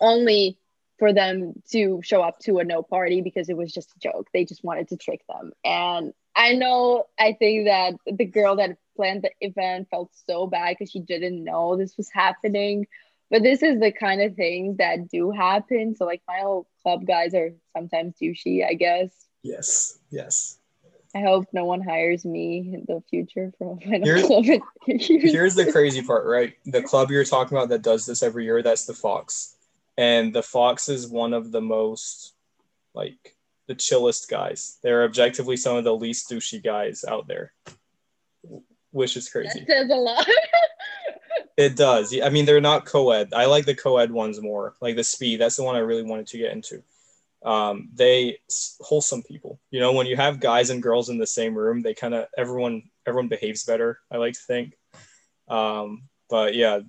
[0.00, 0.56] only
[1.00, 4.28] for them to show up to a no party because it was just a joke.
[4.32, 5.50] They just wanted to trick them.
[5.64, 10.76] And I know, I think that the girl that planned the event felt so bad
[10.78, 12.86] because she didn't know this was happening.
[13.30, 15.94] But this is the kind of things that do happen.
[15.94, 19.10] So, like, final club guys are sometimes douchey, I guess.
[19.42, 20.58] Yes, yes.
[21.14, 24.44] I hope no one hires me in the future from a final Here's- club.
[24.86, 26.54] Here's the crazy part, right?
[26.66, 29.56] The club you're talking about that does this every year, that's the Fox.
[29.96, 32.34] And the Fox is one of the most,
[32.94, 33.36] like,
[33.70, 34.78] the chillest guys.
[34.82, 37.52] They're objectively some of the least douchey guys out there,
[38.90, 39.60] which is crazy.
[39.60, 40.26] that says a lot.
[41.56, 42.10] It does.
[42.10, 43.34] Yeah, I mean, they're not co-ed.
[43.34, 44.76] I like the co-ed ones more.
[44.80, 45.36] Like the Spee.
[45.36, 46.82] That's the one I really wanted to get into.
[47.44, 48.38] Um, they
[48.80, 49.60] wholesome people.
[49.70, 52.28] You know, when you have guys and girls in the same room, they kind of
[52.36, 54.00] everyone everyone behaves better.
[54.10, 54.78] I like to think.
[55.48, 56.80] Um, but yeah,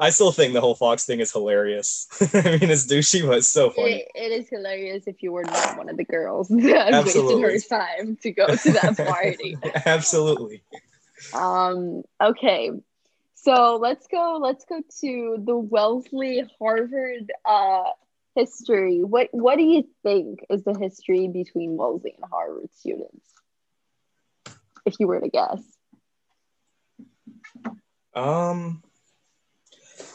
[0.00, 2.06] I still think the whole Fox thing is hilarious.
[2.34, 4.04] I mean, it's douchey, but it's so funny.
[4.04, 7.42] It, it is hilarious if you were not one of the girls that wasted Absolutely.
[7.42, 9.56] her time to go to that party.
[9.86, 10.62] Absolutely.
[11.32, 12.70] um, okay,
[13.34, 14.38] so let's go.
[14.40, 17.90] Let's go to the Wellesley Harvard uh,
[18.34, 19.02] history.
[19.02, 23.26] What What do you think is the history between Wellesley and Harvard students?
[24.86, 25.62] If you were to guess,
[28.14, 28.83] Um,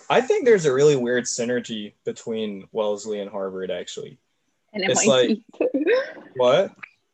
[0.09, 3.69] I think there's a really weird synergy between Wellesley and Harvard.
[3.71, 4.17] Actually,
[4.73, 5.43] and It's MIT,
[6.35, 6.71] what?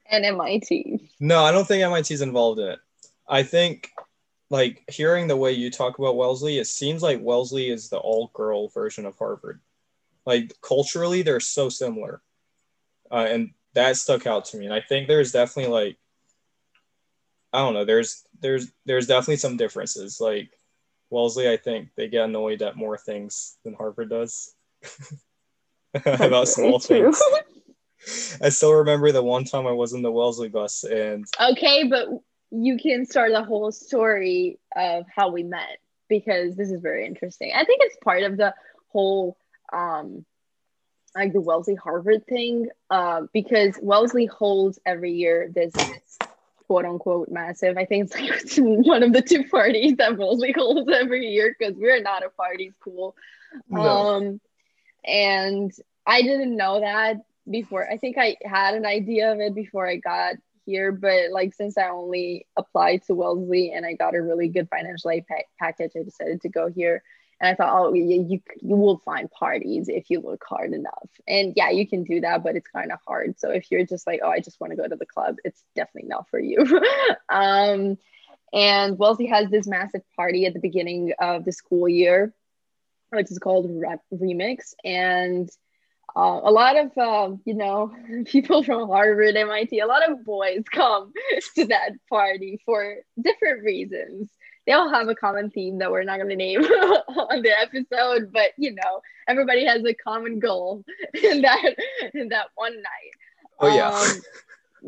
[0.10, 1.10] and MIT.
[1.20, 2.80] No, I don't think MIT's involved in it.
[3.28, 3.92] I think,
[4.50, 8.32] like, hearing the way you talk about Wellesley, it seems like Wellesley is the all
[8.34, 9.60] girl version of Harvard.
[10.26, 12.22] Like, culturally, they're so similar.
[13.12, 14.66] Uh, and that stuck out to me.
[14.66, 15.98] And I think there's definitely, like,
[17.52, 20.20] I don't know, there's, there's, there's definitely some differences.
[20.20, 20.50] Like,
[21.16, 24.54] Wellesley, I think they get annoyed at more things than Harvard does
[26.06, 27.22] about small things.
[28.42, 32.10] I still remember the one time I was in the Wellesley bus and Okay, but
[32.52, 37.54] you can start the whole story of how we met because this is very interesting.
[37.56, 38.54] I think it's part of the
[38.90, 39.38] whole
[39.72, 40.26] um
[41.16, 45.74] like the Wellesley Harvard thing uh, because Wellesley holds every year this
[46.68, 47.78] quote unquote massive.
[47.78, 51.76] I think it's like one of the two parties that Wellesley holds every year because
[51.76, 53.16] we're not a party school.
[53.70, 53.82] No.
[53.82, 54.42] Um,
[55.06, 55.72] and
[56.06, 57.18] I didn't know that
[57.50, 57.90] before.
[57.90, 61.78] I think I had an idea of it before I got here, but like since
[61.78, 65.92] I only applied to Wellesley and I got a really good financial aid pa- package,
[65.96, 67.04] I decided to go here.
[67.42, 71.10] And I thought, oh, you, you you will find parties if you look hard enough.
[71.28, 73.38] And yeah, you can do that, but it's kind of hard.
[73.40, 75.62] So if you're just like, oh, I just want to go to the club, it's
[75.76, 76.60] definitely not for you.
[77.30, 77.98] um,
[78.54, 82.34] and Wellesley has this massive party at the beginning of the school year,
[83.10, 84.74] which is called Rep Remix.
[84.86, 85.50] And
[86.16, 87.94] uh, a lot of um, you know
[88.26, 91.12] people from Harvard, MIT, a lot of boys come
[91.56, 94.30] to that party for different reasons.
[94.66, 98.32] They all have a common theme that we're not going to name on the episode,
[98.32, 100.84] but you know everybody has a common goal
[101.24, 101.76] in that
[102.14, 103.12] in that one night.
[103.60, 103.90] oh yeah.
[103.90, 104.22] Um,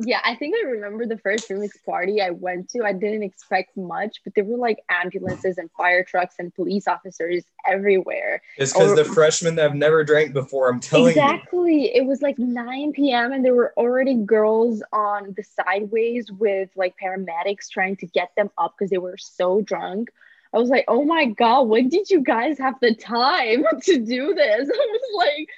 [0.05, 2.83] yeah, I think I remember the first remix party I went to.
[2.83, 7.43] I didn't expect much, but there were like ambulances and fire trucks and police officers
[7.65, 8.41] everywhere.
[8.57, 11.21] It's because or- the freshmen that have never drank before, I'm telling you.
[11.21, 11.95] exactly.
[11.95, 13.31] It was like 9 p.m.
[13.31, 18.49] and there were already girls on the sideways with like paramedics trying to get them
[18.57, 20.09] up because they were so drunk.
[20.53, 24.33] I was like, oh my God, when did you guys have the time to do
[24.33, 24.69] this?
[24.73, 25.49] I was like,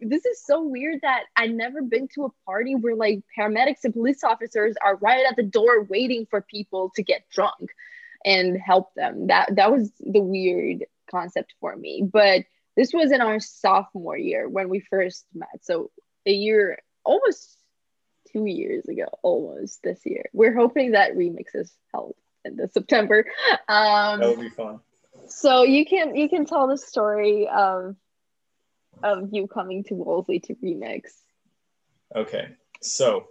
[0.00, 3.94] this is so weird that I've never been to a party where like paramedics and
[3.94, 7.70] police officers are right at the door waiting for people to get drunk
[8.24, 9.28] and help them.
[9.28, 12.02] That that was the weird concept for me.
[12.02, 12.44] But
[12.76, 15.62] this was in our sophomore year when we first met.
[15.62, 15.90] So
[16.26, 17.56] a year, almost
[18.32, 20.26] two years ago, almost this year.
[20.32, 22.14] We're hoping that remix is held
[22.44, 23.24] end of September.
[23.68, 24.80] Um, that would be fun.
[25.28, 27.96] So you can you can tell the story of
[29.02, 31.02] of you coming to Wellesley to remix.
[32.14, 32.48] Okay,
[32.80, 33.26] so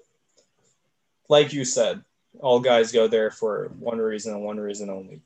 [1.30, 2.04] like you said,
[2.40, 5.22] all guys go there for one reason and one reason only.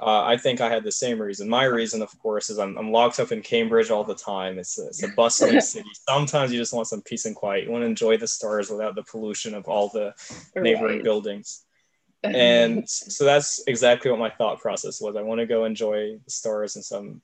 [0.00, 1.48] Uh, I think I had the same reason.
[1.48, 4.58] My reason, of course, is I'm, I'm locked up in Cambridge all the time.
[4.60, 5.88] It's a, it's a bustling city.
[6.08, 7.64] Sometimes you just want some peace and quiet.
[7.64, 10.14] You want to enjoy the stars without the pollution of all the
[10.54, 11.04] neighboring right.
[11.04, 11.64] buildings.
[12.24, 15.14] And so that's exactly what my thought process was.
[15.14, 17.22] I want to go enjoy the stars and some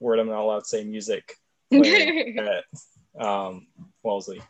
[0.00, 1.36] word I'm not allowed to say music
[1.72, 2.64] at
[3.18, 3.66] um,
[4.02, 4.42] Wellesley.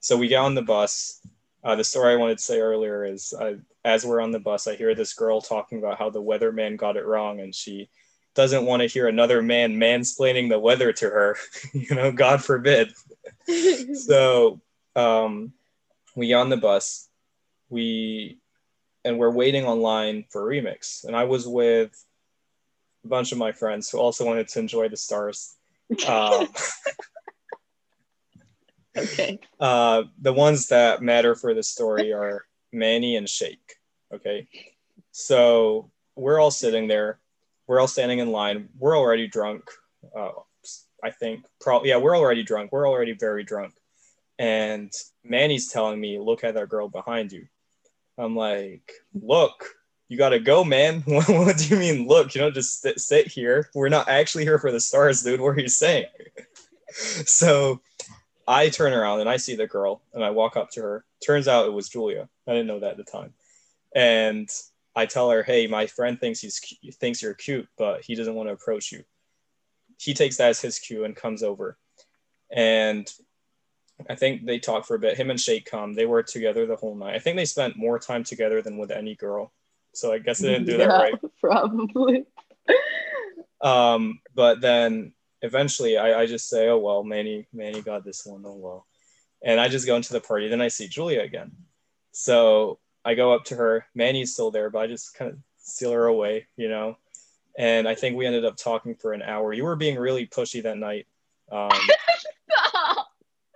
[0.00, 1.20] So we get on the bus.
[1.62, 3.54] Uh, the story I wanted to say earlier is uh,
[3.84, 6.96] as we're on the bus, I hear this girl talking about how the weatherman got
[6.96, 7.88] it wrong and she
[8.34, 11.36] doesn't want to hear another man mansplaining the weather to her.
[11.72, 12.92] you know, God forbid.
[13.94, 14.60] so
[14.96, 15.52] um,
[16.16, 17.08] we get on the bus.
[17.68, 18.38] We
[19.04, 21.04] and we're waiting online for remix.
[21.04, 21.92] And I was with
[23.04, 25.56] a bunch of my friends who also wanted to enjoy the stars.
[26.08, 26.48] Um,
[28.96, 29.38] okay.
[29.60, 33.74] Uh, the ones that matter for the story are Manny and Shake.
[34.12, 34.48] Okay.
[35.12, 37.18] So we're all sitting there.
[37.66, 38.68] We're all standing in line.
[38.78, 39.70] We're already drunk.
[40.14, 40.30] Uh,
[41.02, 42.72] I think probably yeah, we're already drunk.
[42.72, 43.74] We're already very drunk.
[44.38, 47.46] And Manny's telling me, look at that girl behind you.
[48.18, 49.66] I'm like, look,
[50.08, 51.00] you got to go, man.
[51.06, 52.34] what do you mean, look?
[52.34, 53.70] You know, just sit, sit here.
[53.74, 55.40] We're not actually here for the stars, dude.
[55.40, 56.06] What are you saying?
[56.90, 57.80] so
[58.46, 61.04] I turn around and I see the girl and I walk up to her.
[61.24, 62.28] Turns out it was Julia.
[62.46, 63.32] I didn't know that at the time.
[63.94, 64.48] And
[64.96, 66.60] I tell her, hey, my friend thinks he's
[66.94, 69.04] thinks you're cute, but he doesn't want to approach you.
[69.98, 71.78] He takes that as his cue and comes over.
[72.52, 73.10] And
[74.08, 75.16] I think they talk for a bit.
[75.16, 75.94] Him and Shake come.
[75.94, 77.14] They were together the whole night.
[77.14, 79.52] I think they spent more time together than with any girl.
[79.94, 81.14] So I guess I didn't do yeah, that right.
[81.40, 82.24] Probably.
[83.60, 88.42] um, but then eventually I, I just say, oh well, Manny, Manny got this one.
[88.46, 88.86] Oh well.
[89.42, 90.48] And I just go into the party.
[90.48, 91.52] Then I see Julia again.
[92.12, 93.86] So I go up to her.
[93.94, 96.96] Manny's still there, but I just kind of steal her away, you know.
[97.58, 99.52] And I think we ended up talking for an hour.
[99.52, 101.06] You were being really pushy that night.
[101.52, 101.70] Um,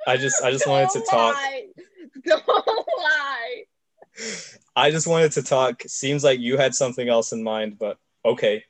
[0.06, 1.36] I just I just Don't wanted to talk.
[2.24, 3.64] Don't lie.
[4.76, 5.82] I just wanted to talk.
[5.86, 8.64] Seems like you had something else in mind, but okay.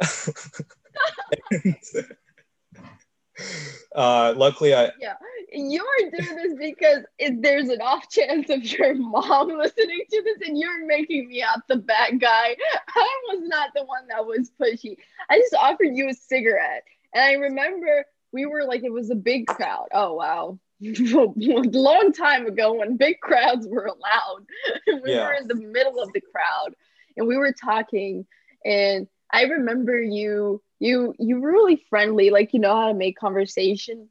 [3.94, 5.14] uh, luckily, I yeah.
[5.52, 5.84] You're
[6.16, 7.02] doing this because
[7.40, 11.66] there's an off chance of your mom listening to this, and you're making me out
[11.68, 12.56] the bad guy.
[12.96, 14.96] I was not the one that was pushy.
[15.28, 19.16] I just offered you a cigarette, and I remember we were like it was a
[19.16, 19.88] big crowd.
[19.92, 24.46] Oh wow, a long time ago when big crowds were allowed.
[25.02, 25.26] we yeah.
[25.26, 26.74] were in the middle of the crowd
[27.16, 28.26] and we were talking
[28.64, 33.18] and I remember you you you were really friendly, like you know how to make
[33.18, 34.08] conversation.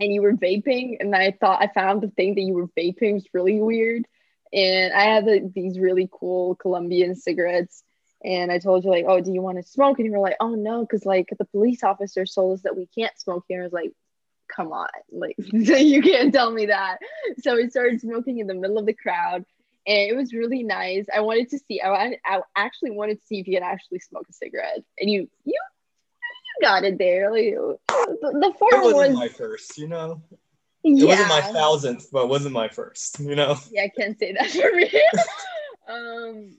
[0.00, 3.14] And you were vaping, and I thought I found the thing that you were vaping
[3.14, 4.06] was really weird.
[4.50, 7.82] And I had the, these really cool Colombian cigarettes,
[8.24, 9.98] and I told you like, oh, do you want to smoke?
[9.98, 12.86] And you were like, oh no, because like the police officer told us that we
[12.86, 13.60] can't smoke here.
[13.60, 13.92] I was like,
[14.54, 16.98] come on, like you can't tell me that.
[17.40, 19.44] So we started smoking in the middle of the crowd,
[19.86, 21.06] and it was really nice.
[21.14, 21.80] I wanted to see.
[21.80, 25.28] I, I actually wanted to see if you could actually smoke a cigarette, and you
[25.44, 27.30] you you got it there.
[27.30, 27.54] Like
[27.88, 30.22] the, the form it wasn't was my first, you know.
[30.84, 31.06] It yeah.
[31.06, 33.56] wasn't my thousandth, but it wasn't my first, you know.
[33.70, 34.90] Yeah, I can't say that for me.
[35.88, 36.56] um, and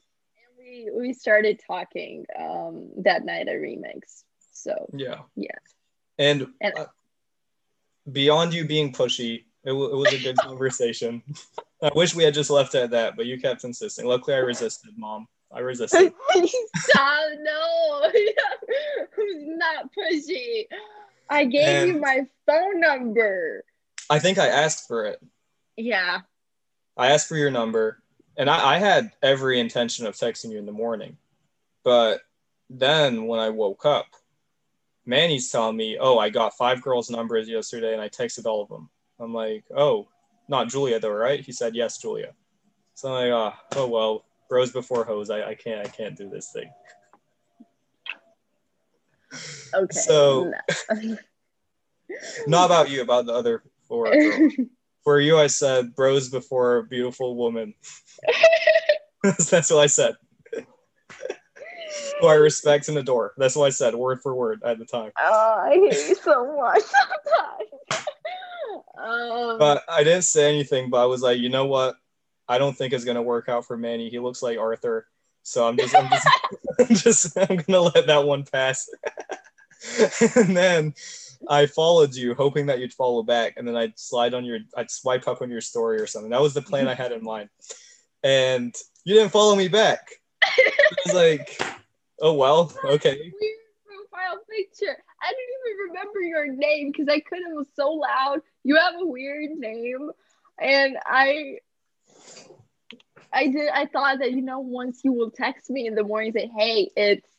[0.57, 4.23] we we started talking um that night at Remix.
[4.53, 5.51] So yeah, yeah.
[6.17, 6.85] And, and uh,
[8.11, 11.23] beyond you being pushy, it, w- it was a good conversation.
[11.83, 14.05] I wish we had just left it at that, but you kept insisting.
[14.05, 15.27] Luckily, I resisted, Mom.
[15.51, 16.13] I resisted.
[16.75, 17.29] Stop!
[17.41, 18.11] No,
[19.15, 20.65] who's not pushy?
[21.29, 23.63] I gave and you my phone number.
[24.09, 25.21] I think I asked for it.
[25.77, 26.19] Yeah.
[26.97, 28.01] I asked for your number,
[28.37, 31.17] and I, I had every intention of texting you in the morning,
[31.83, 32.21] but
[32.69, 34.07] then when I woke up,
[35.05, 38.69] Manny's telling me, "Oh, I got five girls' numbers yesterday, and I texted all of
[38.69, 38.89] them."
[39.19, 40.07] I'm like, "Oh,
[40.47, 42.33] not Julia though, right?" He said, "Yes, Julia."
[42.95, 45.29] So I'm like, oh, oh well, bros before hoes.
[45.29, 46.69] I, I can't I can't do this thing.
[49.73, 49.99] Okay.
[49.99, 50.53] So,
[50.91, 51.17] no.
[52.47, 54.13] not about you, about the other four.
[55.03, 57.73] For you, I said bros before beautiful woman.
[59.21, 60.15] That's what I said
[62.19, 63.33] who I respect and adore.
[63.37, 65.11] That's what I said, word for word at the time.
[65.19, 66.83] Oh, I hate you so much
[67.89, 68.05] sometimes.
[68.97, 71.95] um, but I didn't say anything, but I was like, you know what?
[72.47, 74.09] I don't think it's gonna work out for Manny.
[74.09, 75.07] He looks like Arthur.
[75.43, 76.27] So I'm just, I'm just,
[76.79, 78.89] I'm just, I'm gonna let that one pass.
[80.35, 80.93] and then
[81.49, 84.89] I followed you, hoping that you'd follow back, and then I'd slide on your, I'd
[84.89, 86.31] swipe up on your story or something.
[86.31, 87.49] That was the plan I had in mind.
[88.23, 88.73] And
[89.03, 90.07] you didn't follow me back.
[90.41, 90.71] I
[91.05, 91.61] was like,
[92.23, 93.17] oh well, okay.
[93.17, 94.97] Weird profile picture.
[95.21, 97.55] I don't even remember your name because I couldn't.
[97.55, 98.41] Was so loud.
[98.63, 100.09] You have a weird name,
[100.59, 101.59] and I,
[103.31, 103.69] I did.
[103.71, 106.89] I thought that you know once you will text me in the morning, say, "Hey,
[106.95, 107.29] it's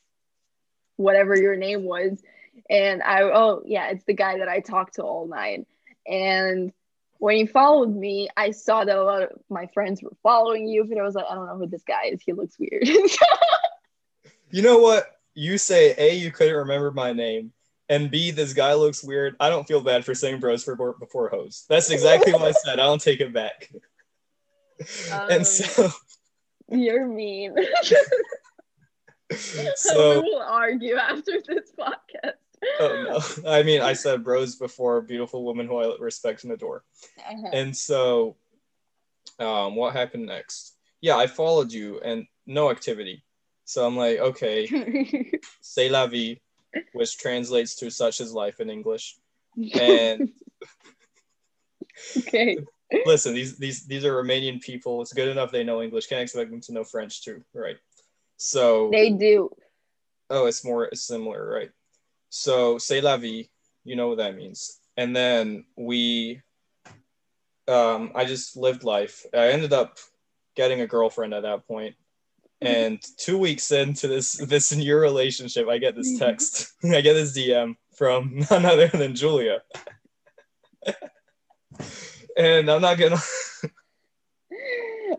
[0.97, 2.23] whatever your name was,"
[2.69, 5.67] and I, oh yeah, it's the guy that I talked to all night,
[6.07, 6.73] and
[7.19, 10.85] when you followed me, I saw that a lot of my friends were following you,
[10.85, 12.21] but I was like, I don't know who this guy is.
[12.21, 12.87] He looks weird.
[14.55, 15.07] you know what?
[15.35, 17.53] You say A, you couldn't remember my name,
[17.89, 19.37] and B, this guy looks weird.
[19.41, 21.65] I don't feel bad for saying bros for before hoes.
[21.69, 22.79] That's exactly what I said.
[22.79, 23.71] I don't take it back.
[25.13, 25.91] Um, and so
[26.69, 27.57] you're mean.
[29.77, 32.35] so we will argue after this podcast
[32.81, 33.51] oh no.
[33.51, 36.85] I mean, I said bros before, beautiful woman who I respect and adore.
[37.19, 37.51] Uh-huh.
[37.53, 38.37] And so,
[39.39, 40.77] um, what happened next?
[41.01, 43.24] Yeah, I followed you and no activity.
[43.65, 44.67] So I'm like, okay,
[45.61, 46.41] c'est la vie,
[46.93, 49.17] which translates to such is life in English.
[49.79, 50.31] And
[52.19, 52.59] okay.
[53.07, 55.01] Listen, these these these are Romanian people.
[55.03, 56.07] It's good enough they know English.
[56.07, 57.77] Can't expect them to know French too, right?
[58.37, 59.51] So they do.
[60.31, 61.71] Oh, it's more similar, right?
[62.29, 63.49] So c'est la vie,
[63.85, 64.81] you know what that means.
[64.97, 66.41] And then we,
[67.69, 69.25] um, I just lived life.
[69.33, 69.99] I ended up
[70.57, 71.95] getting a girlfriend at that point.
[72.67, 76.25] And two weeks into this this new relationship, I get this mm-hmm.
[76.25, 76.73] text.
[76.85, 79.63] I get this DM from none other than Julia.
[82.37, 83.19] and I'm not gonna.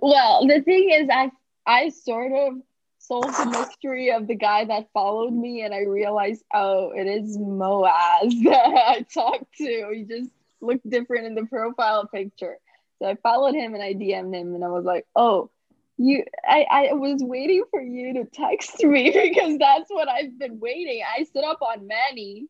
[0.02, 1.32] well, the thing is, I
[1.66, 2.62] I sort of
[3.00, 7.38] solved the mystery of the guy that followed me and I realized, oh, it is
[7.38, 9.92] Moaz that I talked to.
[9.94, 10.30] He just
[10.62, 12.58] looked different in the profile picture.
[13.00, 15.52] So I followed him and I DM'd him and I was like, oh,
[15.98, 20.60] you I, I was waiting for you to text me because that's what I've been
[20.60, 21.04] waiting.
[21.18, 22.48] I stood up on Manny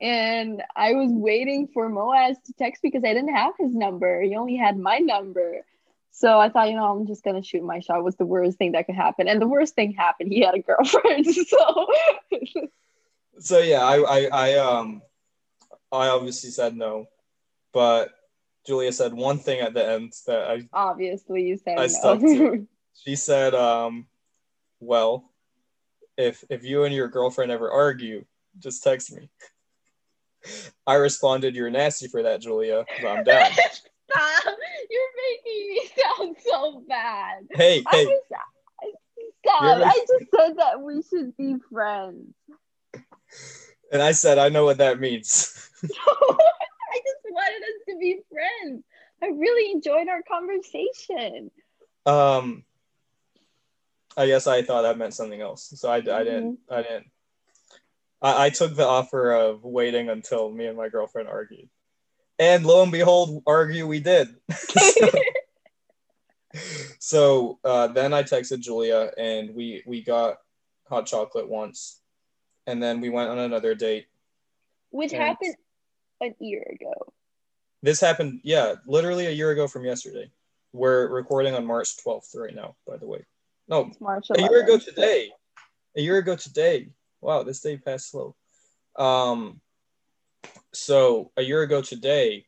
[0.00, 4.20] and I was waiting for Moaz to text because I didn't have his number.
[4.22, 5.64] He only had my number.
[6.10, 8.04] So I thought, you know, I'm just gonna shoot my shot.
[8.04, 10.32] Was the worst thing that could happen, and the worst thing happened.
[10.32, 11.26] He had a girlfriend.
[11.48, 11.86] So,
[13.40, 15.02] so yeah, I, I, I, um,
[15.90, 17.06] I obviously said no,
[17.72, 18.10] but
[18.64, 21.88] Julia said one thing at the end that I obviously you said I no.
[21.88, 22.68] stuck to.
[22.94, 24.06] She said, um,
[24.80, 25.30] well,
[26.16, 28.24] if if you and your girlfriend ever argue,
[28.58, 29.30] just text me.
[30.86, 32.84] I responded, "You're nasty for that, Julia.
[33.06, 33.50] I'm down."
[34.10, 34.54] Stop.
[34.90, 35.02] You're
[35.44, 37.46] making me sound so bad.
[37.50, 38.06] Hey, I hey.
[38.06, 39.78] Was, stop.
[39.82, 42.34] I just said that we should be friends.
[43.92, 45.70] And I said, I know what that means.
[45.82, 45.92] I just
[47.30, 48.82] wanted us to be friends.
[49.22, 51.50] I really enjoyed our conversation.
[52.04, 52.64] Um,
[54.16, 55.72] I guess I thought that meant something else.
[55.76, 56.74] So I, I didn't, mm-hmm.
[56.74, 57.06] I didn't.
[58.22, 61.68] I, I took the offer of waiting until me and my girlfriend argued.
[62.38, 64.28] And lo and behold, argue we did.
[64.50, 65.10] so,
[66.98, 70.38] so uh, then I texted Julia and we we got
[70.88, 72.00] hot chocolate once,
[72.66, 74.06] and then we went on another date.
[74.90, 75.56] Which happened
[76.22, 77.12] a year ago.
[77.82, 80.30] This happened, yeah, literally a year ago from yesterday.
[80.72, 83.26] We're recording on March 12th right now, by the way.
[83.68, 84.38] No, it's March 11th.
[84.38, 85.30] a year ago today.
[85.96, 86.88] A year ago today.
[87.20, 88.34] Wow, this day passed slow.
[88.96, 89.60] Um,
[90.72, 92.46] so a year ago today,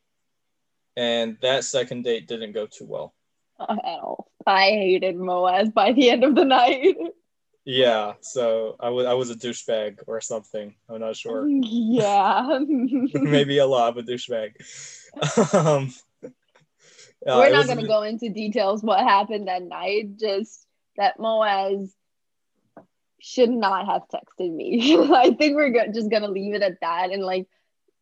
[0.95, 3.13] and that second date didn't go too well.
[3.59, 4.29] At all.
[4.45, 6.95] I hated Moaz by the end of the night.
[7.65, 10.75] Yeah, so I was I was a douchebag or something.
[10.89, 11.47] I'm not sure.
[11.49, 12.59] Yeah,
[13.13, 14.53] maybe a lot of a douchebag.
[15.53, 15.93] um,
[16.23, 16.29] uh,
[17.25, 20.17] We're not going to go into details what happened that night.
[20.17, 20.66] Just
[20.97, 21.91] that Moaz
[23.19, 24.97] should not have texted me.
[25.13, 27.11] I think we're go- just to leave it at that.
[27.11, 27.47] And like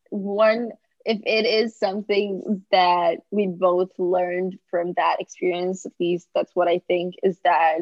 [0.09, 0.71] one
[1.05, 6.67] if it is something that we both learned from that experience at least that's what
[6.67, 7.79] i think is that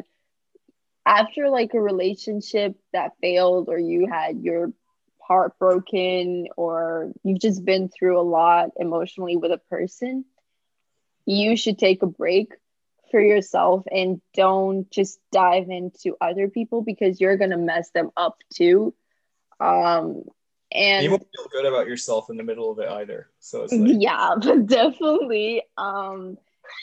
[1.06, 4.72] after like a relationship that failed or you had your
[5.20, 10.24] heart broken or you've just been through a lot emotionally with a person
[11.26, 12.52] you should take a break
[13.14, 18.38] for yourself and don't just dive into other people because you're to mess them up
[18.52, 18.92] too.
[19.60, 20.24] Um
[20.72, 23.30] and you won't feel good about yourself in the middle of it either.
[23.38, 23.92] So it's like...
[24.00, 24.34] yeah
[24.66, 26.38] definitely um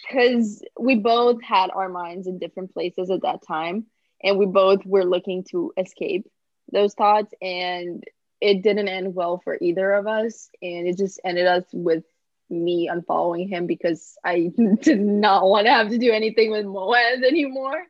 [0.07, 3.87] because we both had our minds in different places at that time
[4.23, 6.25] and we both were looking to escape
[6.71, 8.05] those thoughts and
[8.39, 12.05] it didn't end well for either of us and it just ended us with
[12.51, 17.23] me unfollowing him because I did not want to have to do anything with Moaz
[17.23, 17.83] anymore.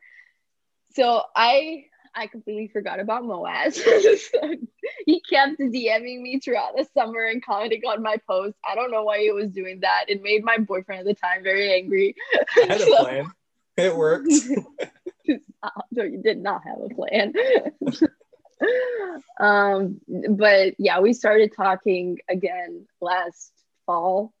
[0.94, 3.76] So I I completely forgot about Moaz.
[5.06, 8.58] he kept DMing me throughout the summer and commenting on my posts.
[8.68, 10.04] I don't know why he was doing that.
[10.08, 12.14] It made my boyfriend at the time very angry.
[12.56, 13.32] I had a plan.
[13.78, 14.30] It worked.
[15.90, 17.32] no, you did not have a plan.
[19.40, 20.00] um,
[20.30, 23.52] but yeah, we started talking again last
[23.86, 24.34] fall.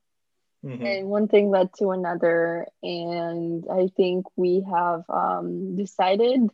[0.64, 0.86] Mm-hmm.
[0.86, 2.66] And one thing led to another.
[2.82, 6.48] And I think we have um, decided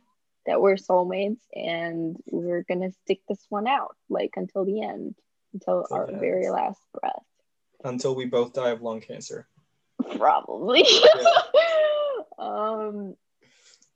[0.45, 5.15] that we're soulmates and we're going to stick this one out like until the end,
[5.53, 7.23] until our very last breath.
[7.83, 9.47] Until we both die of lung cancer.
[10.17, 10.85] Probably.
[10.87, 11.31] Yeah.
[12.39, 13.15] um,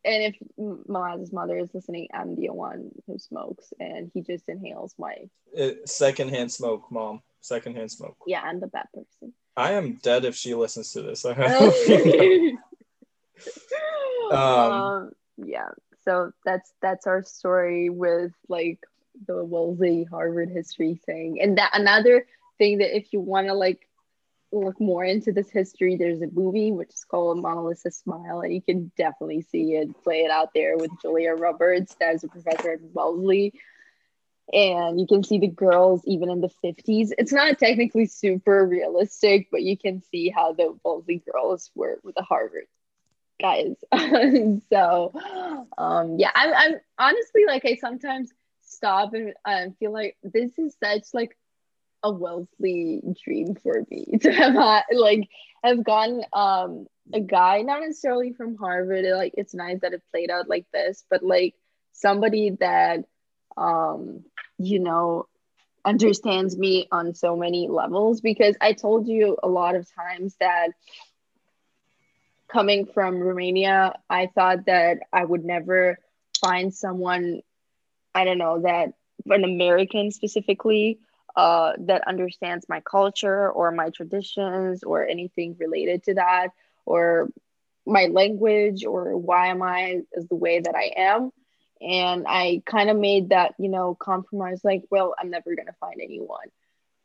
[0.05, 4.93] and if Moaz's mother is listening, I'm the one who smokes, and he just inhales
[4.97, 5.15] my
[5.53, 7.21] it, secondhand smoke, mom.
[7.39, 8.17] Secondhand smoke.
[8.27, 9.33] Yeah, I'm the bad person.
[9.55, 11.25] I am dead if she listens to this.
[11.27, 11.73] I have.
[14.31, 15.69] um, um, yeah.
[16.05, 18.79] So that's that's our story with like
[19.27, 22.25] the Wellesley Harvard history thing, and that another
[22.57, 23.87] thing that if you want to like
[24.51, 28.53] look more into this history, there's a movie which is called Mona Lisa Smile, and
[28.53, 32.73] you can definitely see it, play it out there with Julia Roberts as a professor
[32.73, 33.53] at Wellesley.
[34.53, 37.11] And you can see the girls even in the 50s.
[37.17, 42.15] It's not technically super realistic, but you can see how the Wellesley girls were with
[42.15, 42.67] the Harvard
[43.41, 43.75] guys.
[44.69, 45.13] so,
[45.77, 48.31] um, yeah, I'm, I'm honestly like, I sometimes
[48.61, 51.37] stop and um, feel like this is such like
[52.03, 54.55] a Wellesley dream for me to have
[54.93, 55.29] like
[55.63, 59.05] have gotten um a guy not necessarily from Harvard.
[59.05, 61.55] Like it's nice that it played out like this, but like
[61.93, 63.05] somebody that
[63.57, 64.23] um
[64.57, 65.27] you know
[65.85, 70.69] understands me on so many levels because I told you a lot of times that
[72.47, 75.97] coming from Romania, I thought that I would never
[76.39, 77.41] find someone
[78.15, 78.93] I don't know that
[79.27, 80.99] an American specifically
[81.35, 86.49] uh, that understands my culture or my traditions or anything related to that
[86.85, 87.29] or
[87.85, 91.31] my language or why am I as the way that I am.
[91.83, 95.73] And I kind of made that, you know, compromise like, well, I'm never going to
[95.79, 96.47] find anyone.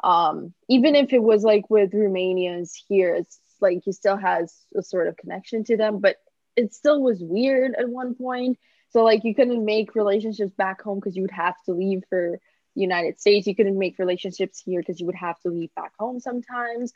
[0.05, 4.83] Um, even if it was like with Romanians here, it's like he still has a
[4.83, 6.17] sort of connection to them, but
[6.57, 8.59] it still was weird at one point.
[8.91, 12.39] So, like, you couldn't make relationships back home because you would have to leave for
[12.75, 13.47] the United States.
[13.47, 16.93] You couldn't make relationships here because you would have to leave back home sometimes.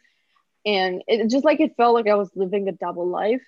[0.64, 3.42] And it just like it felt like I was living a double life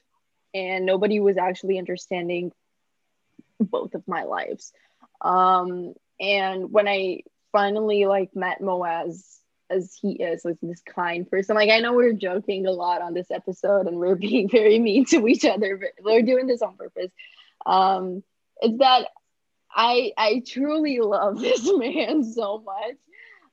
[0.53, 2.53] and nobody was actually understanding
[3.61, 4.73] both of my lives.
[5.21, 9.39] Um, and when I finally like met Moaz
[9.71, 13.15] as he is, like this kind person, like I know we're joking a lot on
[13.15, 16.77] this episode and we're being very mean to each other, but we're doing this on
[16.77, 17.11] purpose.
[17.67, 18.23] Um,
[18.61, 19.09] it's that
[19.75, 22.97] I I truly love this man so much.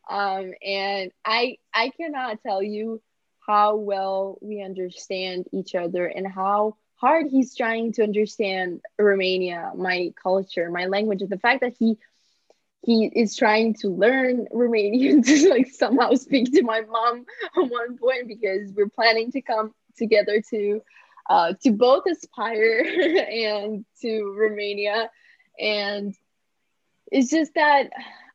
[0.09, 3.01] Um, and I I cannot tell you
[3.45, 10.13] how well we understand each other and how hard he's trying to understand Romania, my
[10.21, 11.97] culture, my language, and the fact that he
[12.83, 17.25] he is trying to learn Romanian to like somehow speak to my mom
[17.57, 20.81] at one point because we're planning to come together to
[21.29, 22.83] uh, to both aspire
[23.31, 25.09] and to Romania.
[25.59, 26.13] And
[27.11, 27.89] it's just that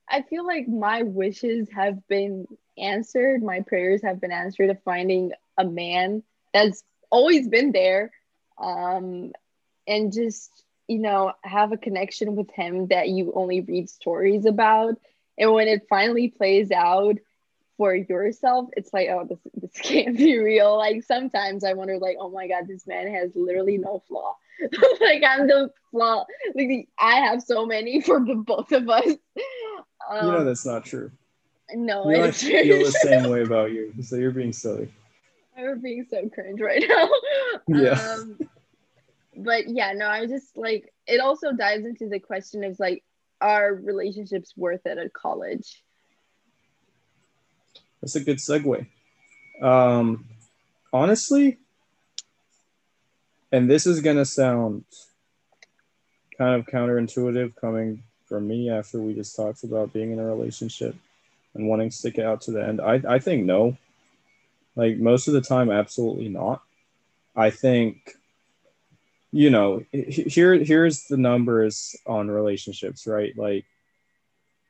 [0.08, 2.46] I feel like my wishes have been
[2.78, 8.10] answered, my prayers have been answered of finding a man that's always been there
[8.58, 9.32] um,
[9.86, 10.50] and just,
[10.88, 14.98] you know, have a connection with him that you only read stories about.
[15.38, 17.16] And when it finally plays out,
[17.76, 20.76] for yourself, it's like, oh, this this can't be real.
[20.76, 24.36] Like sometimes I wonder, like, oh my god, this man has literally no flaw.
[25.00, 26.24] like I'm the flaw.
[26.54, 29.06] Like I have so many for the both of us.
[30.08, 31.10] Um, you know that's not true.
[31.74, 33.92] No, you I feel the same way about you.
[34.02, 34.88] So you're being silly.
[35.56, 37.08] I'm being so cringe right now.
[37.68, 37.92] Yeah.
[37.94, 38.38] Um,
[39.36, 41.18] but yeah, no, I just like it.
[41.20, 43.02] Also dives into the question of like,
[43.40, 45.82] are relationships worth it at college?
[48.00, 48.86] That's a good segue.
[49.60, 50.26] Um,
[50.92, 51.58] honestly,
[53.50, 54.84] and this is going to sound
[56.38, 60.94] kind of counterintuitive coming from me after we just talked about being in a relationship
[61.54, 62.80] and wanting to stick it out to the end.
[62.80, 63.76] I, I think no.
[64.76, 66.62] Like most of the time, absolutely not.
[67.34, 68.14] I think
[69.32, 73.36] you know, here here's the numbers on relationships, right?
[73.36, 73.66] Like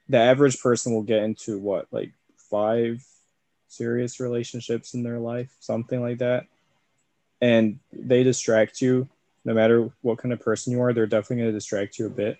[0.08, 3.04] the average person will get into what, like five
[3.68, 6.46] serious relationships in their life, something like that.
[7.40, 9.08] And they distract you
[9.44, 12.10] no matter what kind of person you are, they're definitely going to distract you a
[12.10, 12.38] bit.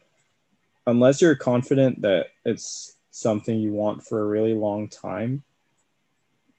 [0.87, 5.45] Unless you're confident that it's something you want for a really long time,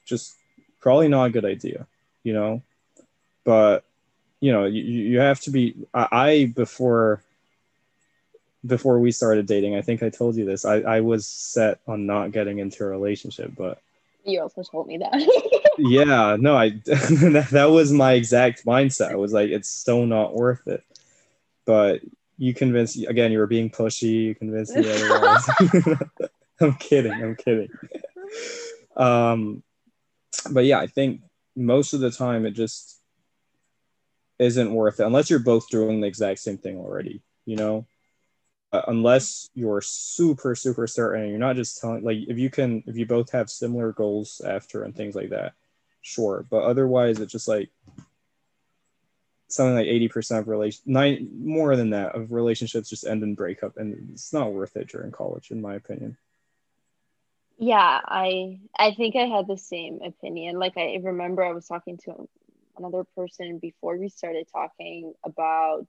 [0.05, 0.35] just
[0.87, 1.85] probably not a good idea,
[2.23, 2.61] you know?
[3.43, 3.83] But,
[4.39, 7.21] you know, you, you have to be, I, I before
[8.65, 10.63] before we started dating, I think I told you this.
[10.63, 13.81] I, I was set on not getting into a relationship, but
[14.23, 15.71] you also told me that.
[15.77, 19.11] yeah, no, I that, that was my exact mindset.
[19.11, 20.85] I was like, it's so not worth it.
[21.65, 21.99] But
[22.37, 25.49] you convinced again, you were being pushy, you convinced me otherwise.
[26.61, 27.71] I'm kidding, I'm kidding.
[28.95, 29.63] Um
[30.51, 31.21] but yeah, I think
[31.55, 33.01] most of the time it just
[34.39, 37.85] isn't worth it unless you're both doing the exact same thing already, you know?
[38.71, 42.97] uh, unless you're super super certain you're not just telling like if you can if
[42.97, 45.53] you both have similar goals after and things like that
[46.01, 47.69] sure but otherwise it's just like
[49.49, 53.77] something like 80% of relation nine more than that of relationships just end in breakup
[53.77, 56.17] and it's not worth it during college in my opinion
[57.57, 60.59] yeah i i think i had the same opinion.
[60.59, 62.27] Like i remember i was talking to
[62.77, 65.87] another person before we started talking about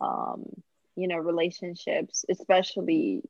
[0.00, 0.44] um
[0.96, 3.22] you know relationships especially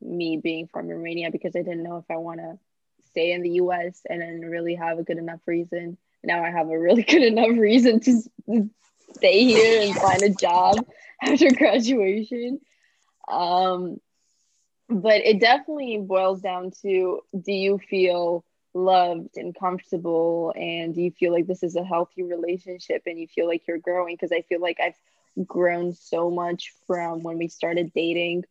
[0.00, 2.58] me being from romania because i didn't know if i want to
[3.06, 5.96] stay in the us and then really have a good enough reason.
[6.22, 8.22] Now i have a really good enough reason to
[9.16, 10.84] stay here and find a job
[11.22, 12.60] after graduation.
[13.28, 13.98] Um
[14.88, 20.52] but it definitely boils down to do you feel loved and comfortable?
[20.56, 23.78] And do you feel like this is a healthy relationship and you feel like you're
[23.78, 24.14] growing?
[24.14, 28.44] Because i feel like i've grown so much from when we started dating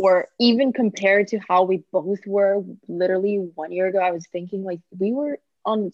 [0.00, 4.64] or even compared to how we both were literally one year ago i was thinking
[4.64, 5.92] like we were on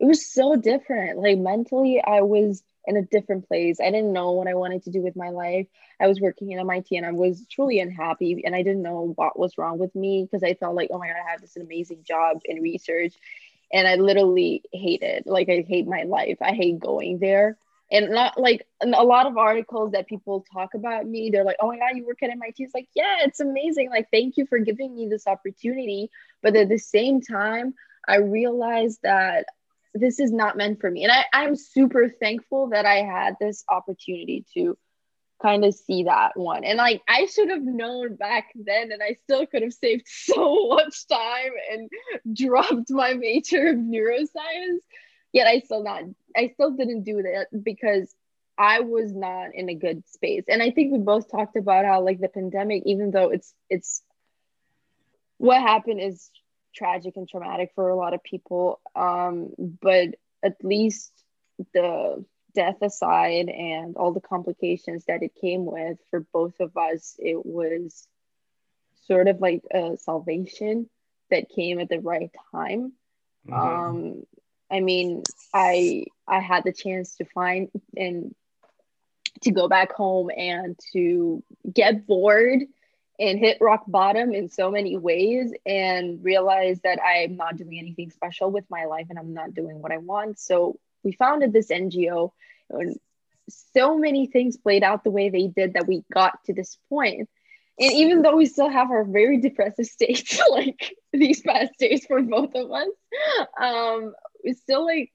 [0.00, 1.18] it was so different.
[1.18, 3.80] Like mentally i was in a different place.
[3.80, 5.66] I didn't know what i wanted to do with my life.
[6.00, 9.38] I was working in mit and i was truly unhappy and i didn't know what
[9.38, 12.02] was wrong with me because i felt like oh my god i have this amazing
[12.04, 13.14] job in research
[13.72, 15.26] and i literally hate it.
[15.26, 16.38] Like i hate my life.
[16.40, 17.58] I hate going there.
[17.90, 21.68] And not like a lot of articles that people talk about me they're like oh
[21.68, 23.90] my god you work at mit it's like yeah it's amazing.
[23.90, 26.10] Like thank you for giving me this opportunity.
[26.42, 27.74] But at the same time
[28.06, 29.46] i realized that
[29.94, 33.64] this is not meant for me and I, i'm super thankful that i had this
[33.70, 34.76] opportunity to
[35.42, 39.16] kind of see that one and like i should have known back then and i
[39.24, 44.80] still could have saved so much time and dropped my major of neuroscience
[45.32, 46.02] yet I still not
[46.36, 48.14] I still didn't do that because
[48.56, 50.44] I was not in a good space.
[50.48, 54.02] And I think we both talked about how like the pandemic, even though it's it's
[55.38, 56.30] what happened is
[56.78, 58.80] tragic and traumatic for a lot of people.
[58.94, 61.12] Um, but at least
[61.74, 62.24] the
[62.54, 67.44] death aside and all the complications that it came with for both of us, it
[67.44, 68.06] was
[69.06, 70.88] sort of like a salvation
[71.30, 72.92] that came at the right time.
[73.46, 73.54] Mm-hmm.
[73.54, 74.22] Um,
[74.70, 75.22] I mean,
[75.52, 78.34] I I had the chance to find and
[79.42, 82.60] to go back home and to get bored
[83.18, 88.10] and hit rock bottom in so many ways and realized that I'm not doing anything
[88.10, 90.38] special with my life and I'm not doing what I want.
[90.38, 92.30] So we founded this NGO
[92.70, 92.98] and
[93.48, 97.28] so many things played out the way they did that we got to this point.
[97.80, 102.22] And even though we still have our very depressive states, like these past days for
[102.22, 102.88] both of us,
[103.60, 105.12] um, it's still like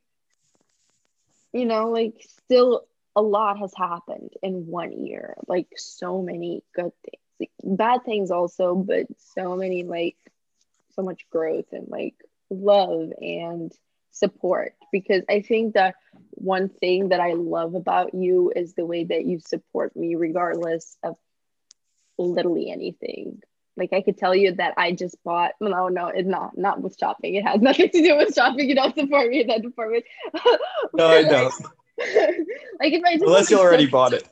[1.53, 2.81] you know like still
[3.15, 8.31] a lot has happened in one year like so many good things like, bad things
[8.31, 10.17] also but so many like
[10.95, 12.15] so much growth and like
[12.49, 13.71] love and
[14.11, 15.95] support because i think that
[16.31, 20.97] one thing that i love about you is the way that you support me regardless
[21.03, 21.15] of
[22.17, 23.41] literally anything
[23.75, 25.53] like I could tell you that I just bought.
[25.59, 27.35] No, no, it's not not with shopping.
[27.35, 28.69] It has nothing to do with shopping.
[28.69, 30.05] You don't support me in that department.
[30.93, 31.53] no, I don't.
[32.79, 34.27] like if I just unless you already bought it.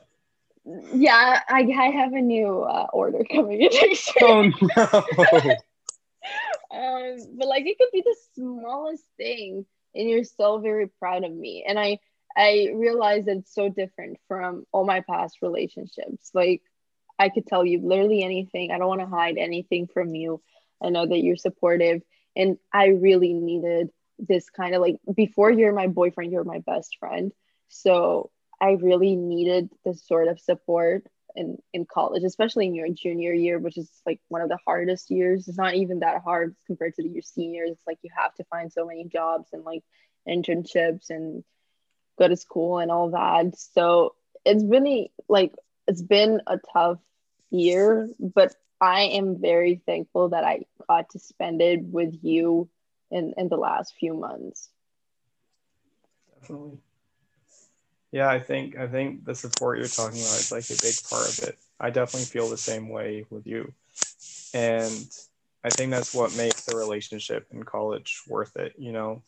[0.64, 3.96] Yeah, I, I have a new uh, order coming in.
[4.20, 4.84] Oh no.
[6.70, 11.32] um, but like it could be the smallest thing, and you're still very proud of
[11.32, 11.64] me.
[11.66, 11.98] And I
[12.36, 16.30] I realize it's so different from all my past relationships.
[16.32, 16.62] Like
[17.18, 18.70] I could tell you literally anything.
[18.70, 20.42] I don't want to hide anything from you.
[20.82, 22.02] I know that you're supportive.
[22.34, 26.96] And I really needed this kind of like before you're my boyfriend, you're my best
[26.98, 27.32] friend.
[27.68, 28.30] So
[28.62, 31.04] I really needed this sort of support
[31.34, 35.10] in in college, especially in your junior year, which is like one of the hardest
[35.10, 35.48] years.
[35.48, 37.72] It's not even that hard compared to your seniors.
[37.72, 39.82] It's like you have to find so many jobs and like
[40.28, 41.42] internships and
[42.18, 43.58] go to school and all that.
[43.58, 45.54] So it's really like
[45.88, 47.00] it's been a tough
[47.50, 52.68] year, but I am very thankful that I got to spend it with you
[53.10, 54.70] in in the last few months.
[56.40, 56.78] Definitely.
[58.12, 61.26] Yeah, I think I think the support you're talking about is like a big part
[61.26, 61.58] of it.
[61.80, 63.72] I definitely feel the same way with you.
[64.52, 64.92] And
[65.64, 69.22] I think that's what makes the relationship in college worth it, you know.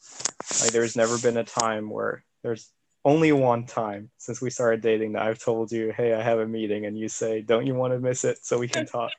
[0.61, 2.71] Like there's never been a time where there's
[3.07, 6.47] only one time since we started dating that I've told you, "Hey, I have a
[6.47, 9.13] meeting," and you say, "Don't you want to miss it so we can talk?"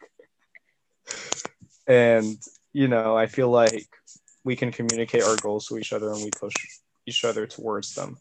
[1.88, 2.38] and
[2.72, 3.88] you know, I feel like
[4.44, 6.54] we can communicate our goals to each other and we push
[7.08, 8.20] each other towards them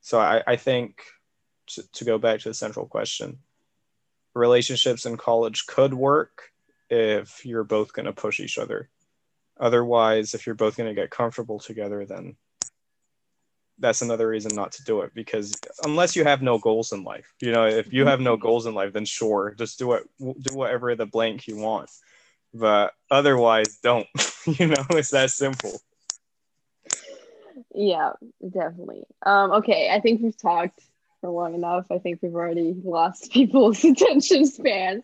[0.00, 1.02] so I, I think
[1.68, 3.38] to, to go back to the central question,
[4.34, 6.50] relationships in college could work
[6.88, 8.88] if you're both going to push each other.
[9.58, 12.36] Otherwise, if you're both going to get comfortable together, then
[13.78, 17.32] that's another reason not to do it because unless you have no goals in life,
[17.40, 18.10] you know, if you mm-hmm.
[18.10, 21.56] have no goals in life, then sure, just do it, do whatever the blank you
[21.56, 21.90] want.
[22.52, 24.06] But otherwise, don't.
[24.46, 25.80] you know, it's that simple.
[27.74, 28.12] Yeah,
[28.42, 29.04] definitely.
[29.24, 30.80] Um, okay, I think we've talked
[31.20, 31.86] for long enough.
[31.90, 35.02] I think we've already lost people's attention span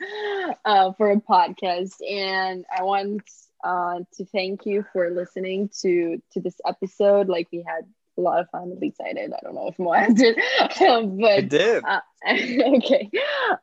[0.64, 3.22] uh, for a podcast, and I want
[3.62, 7.28] uh, to thank you for listening to to this episode.
[7.28, 7.84] Like we had
[8.18, 8.72] a lot of fun.
[8.72, 9.32] At least I did.
[9.32, 10.36] I don't know if Moaz did,
[11.20, 11.84] but I did.
[11.84, 12.00] Uh,
[12.76, 13.10] okay.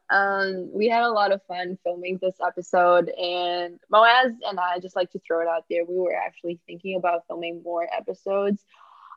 [0.10, 4.96] Um, we had a lot of fun filming this episode, and Moaz and I just
[4.96, 5.86] like to throw it out there.
[5.86, 8.64] We were actually thinking about filming more episodes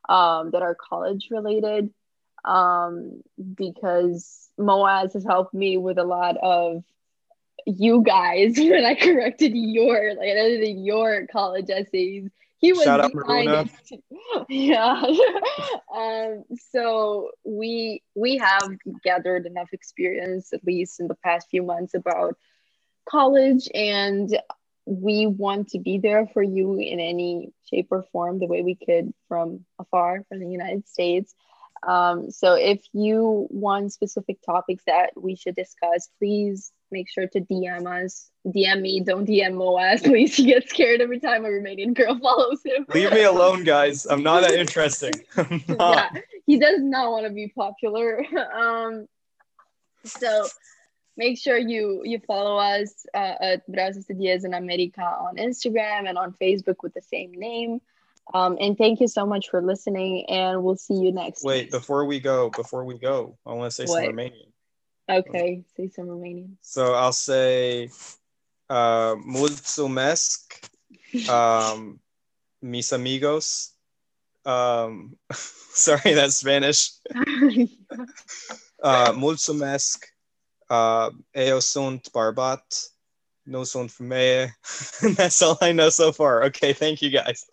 [0.09, 1.93] um, that are college related
[2.45, 3.23] um,
[3.55, 6.85] because Moaz has helped me with a lot of
[7.67, 12.31] you guys when I corrected your like edited your college essays.
[12.59, 13.11] He was Shout out
[13.91, 14.03] it.
[14.49, 15.03] yeah.
[15.95, 18.71] um, so we we have
[19.05, 22.39] gathered enough experience, at least in the past few months, about
[23.09, 24.39] college and
[24.87, 28.75] we want to be there for you in any shape or form the way we
[28.75, 31.35] could from afar from the united states.
[31.87, 37.41] Um, so if you want specific topics that we should discuss please make sure to
[37.41, 38.31] dm us.
[38.47, 42.61] Dm me don't dm moaz please he gets scared every time a romanian girl follows
[42.65, 42.87] him.
[42.95, 44.07] Leave me alone guys.
[44.07, 45.13] I'm not that interesting.
[45.69, 46.11] Yeah
[46.47, 48.25] he does not want to be popular.
[48.55, 49.07] Um,
[50.05, 50.47] so
[51.17, 56.19] make sure you you follow us uh, at Brazos Diaz in America on Instagram and
[56.19, 57.81] on Facebook with the same name.
[58.35, 61.45] Um, and thank you so much for listening, and we'll see you next.
[61.45, 64.05] Wait, before we go, before we go, I want to say what?
[64.05, 64.51] some Romanian.
[65.09, 66.57] Okay, say some Romanian.
[66.61, 67.89] So I'll say,
[68.69, 70.71] uh, mulțumesc,
[71.29, 72.01] um,
[72.61, 73.73] mis amigos.
[74.45, 76.91] Um, sorry, that's Spanish.
[78.83, 80.16] uh, mulțumesc
[80.69, 82.67] uh, eu sunt bărbat,
[83.43, 84.59] nu sunt femeie.
[85.17, 86.45] That's all I know so far.
[86.45, 87.47] Okay, thank you guys.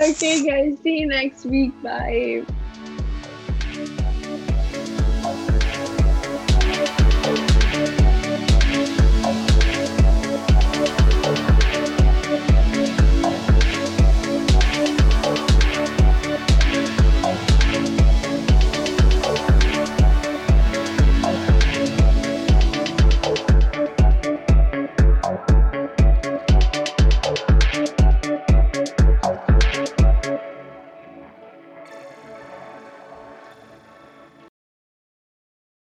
[0.00, 1.72] Okay, guys, see you next week.
[1.82, 2.44] Bye.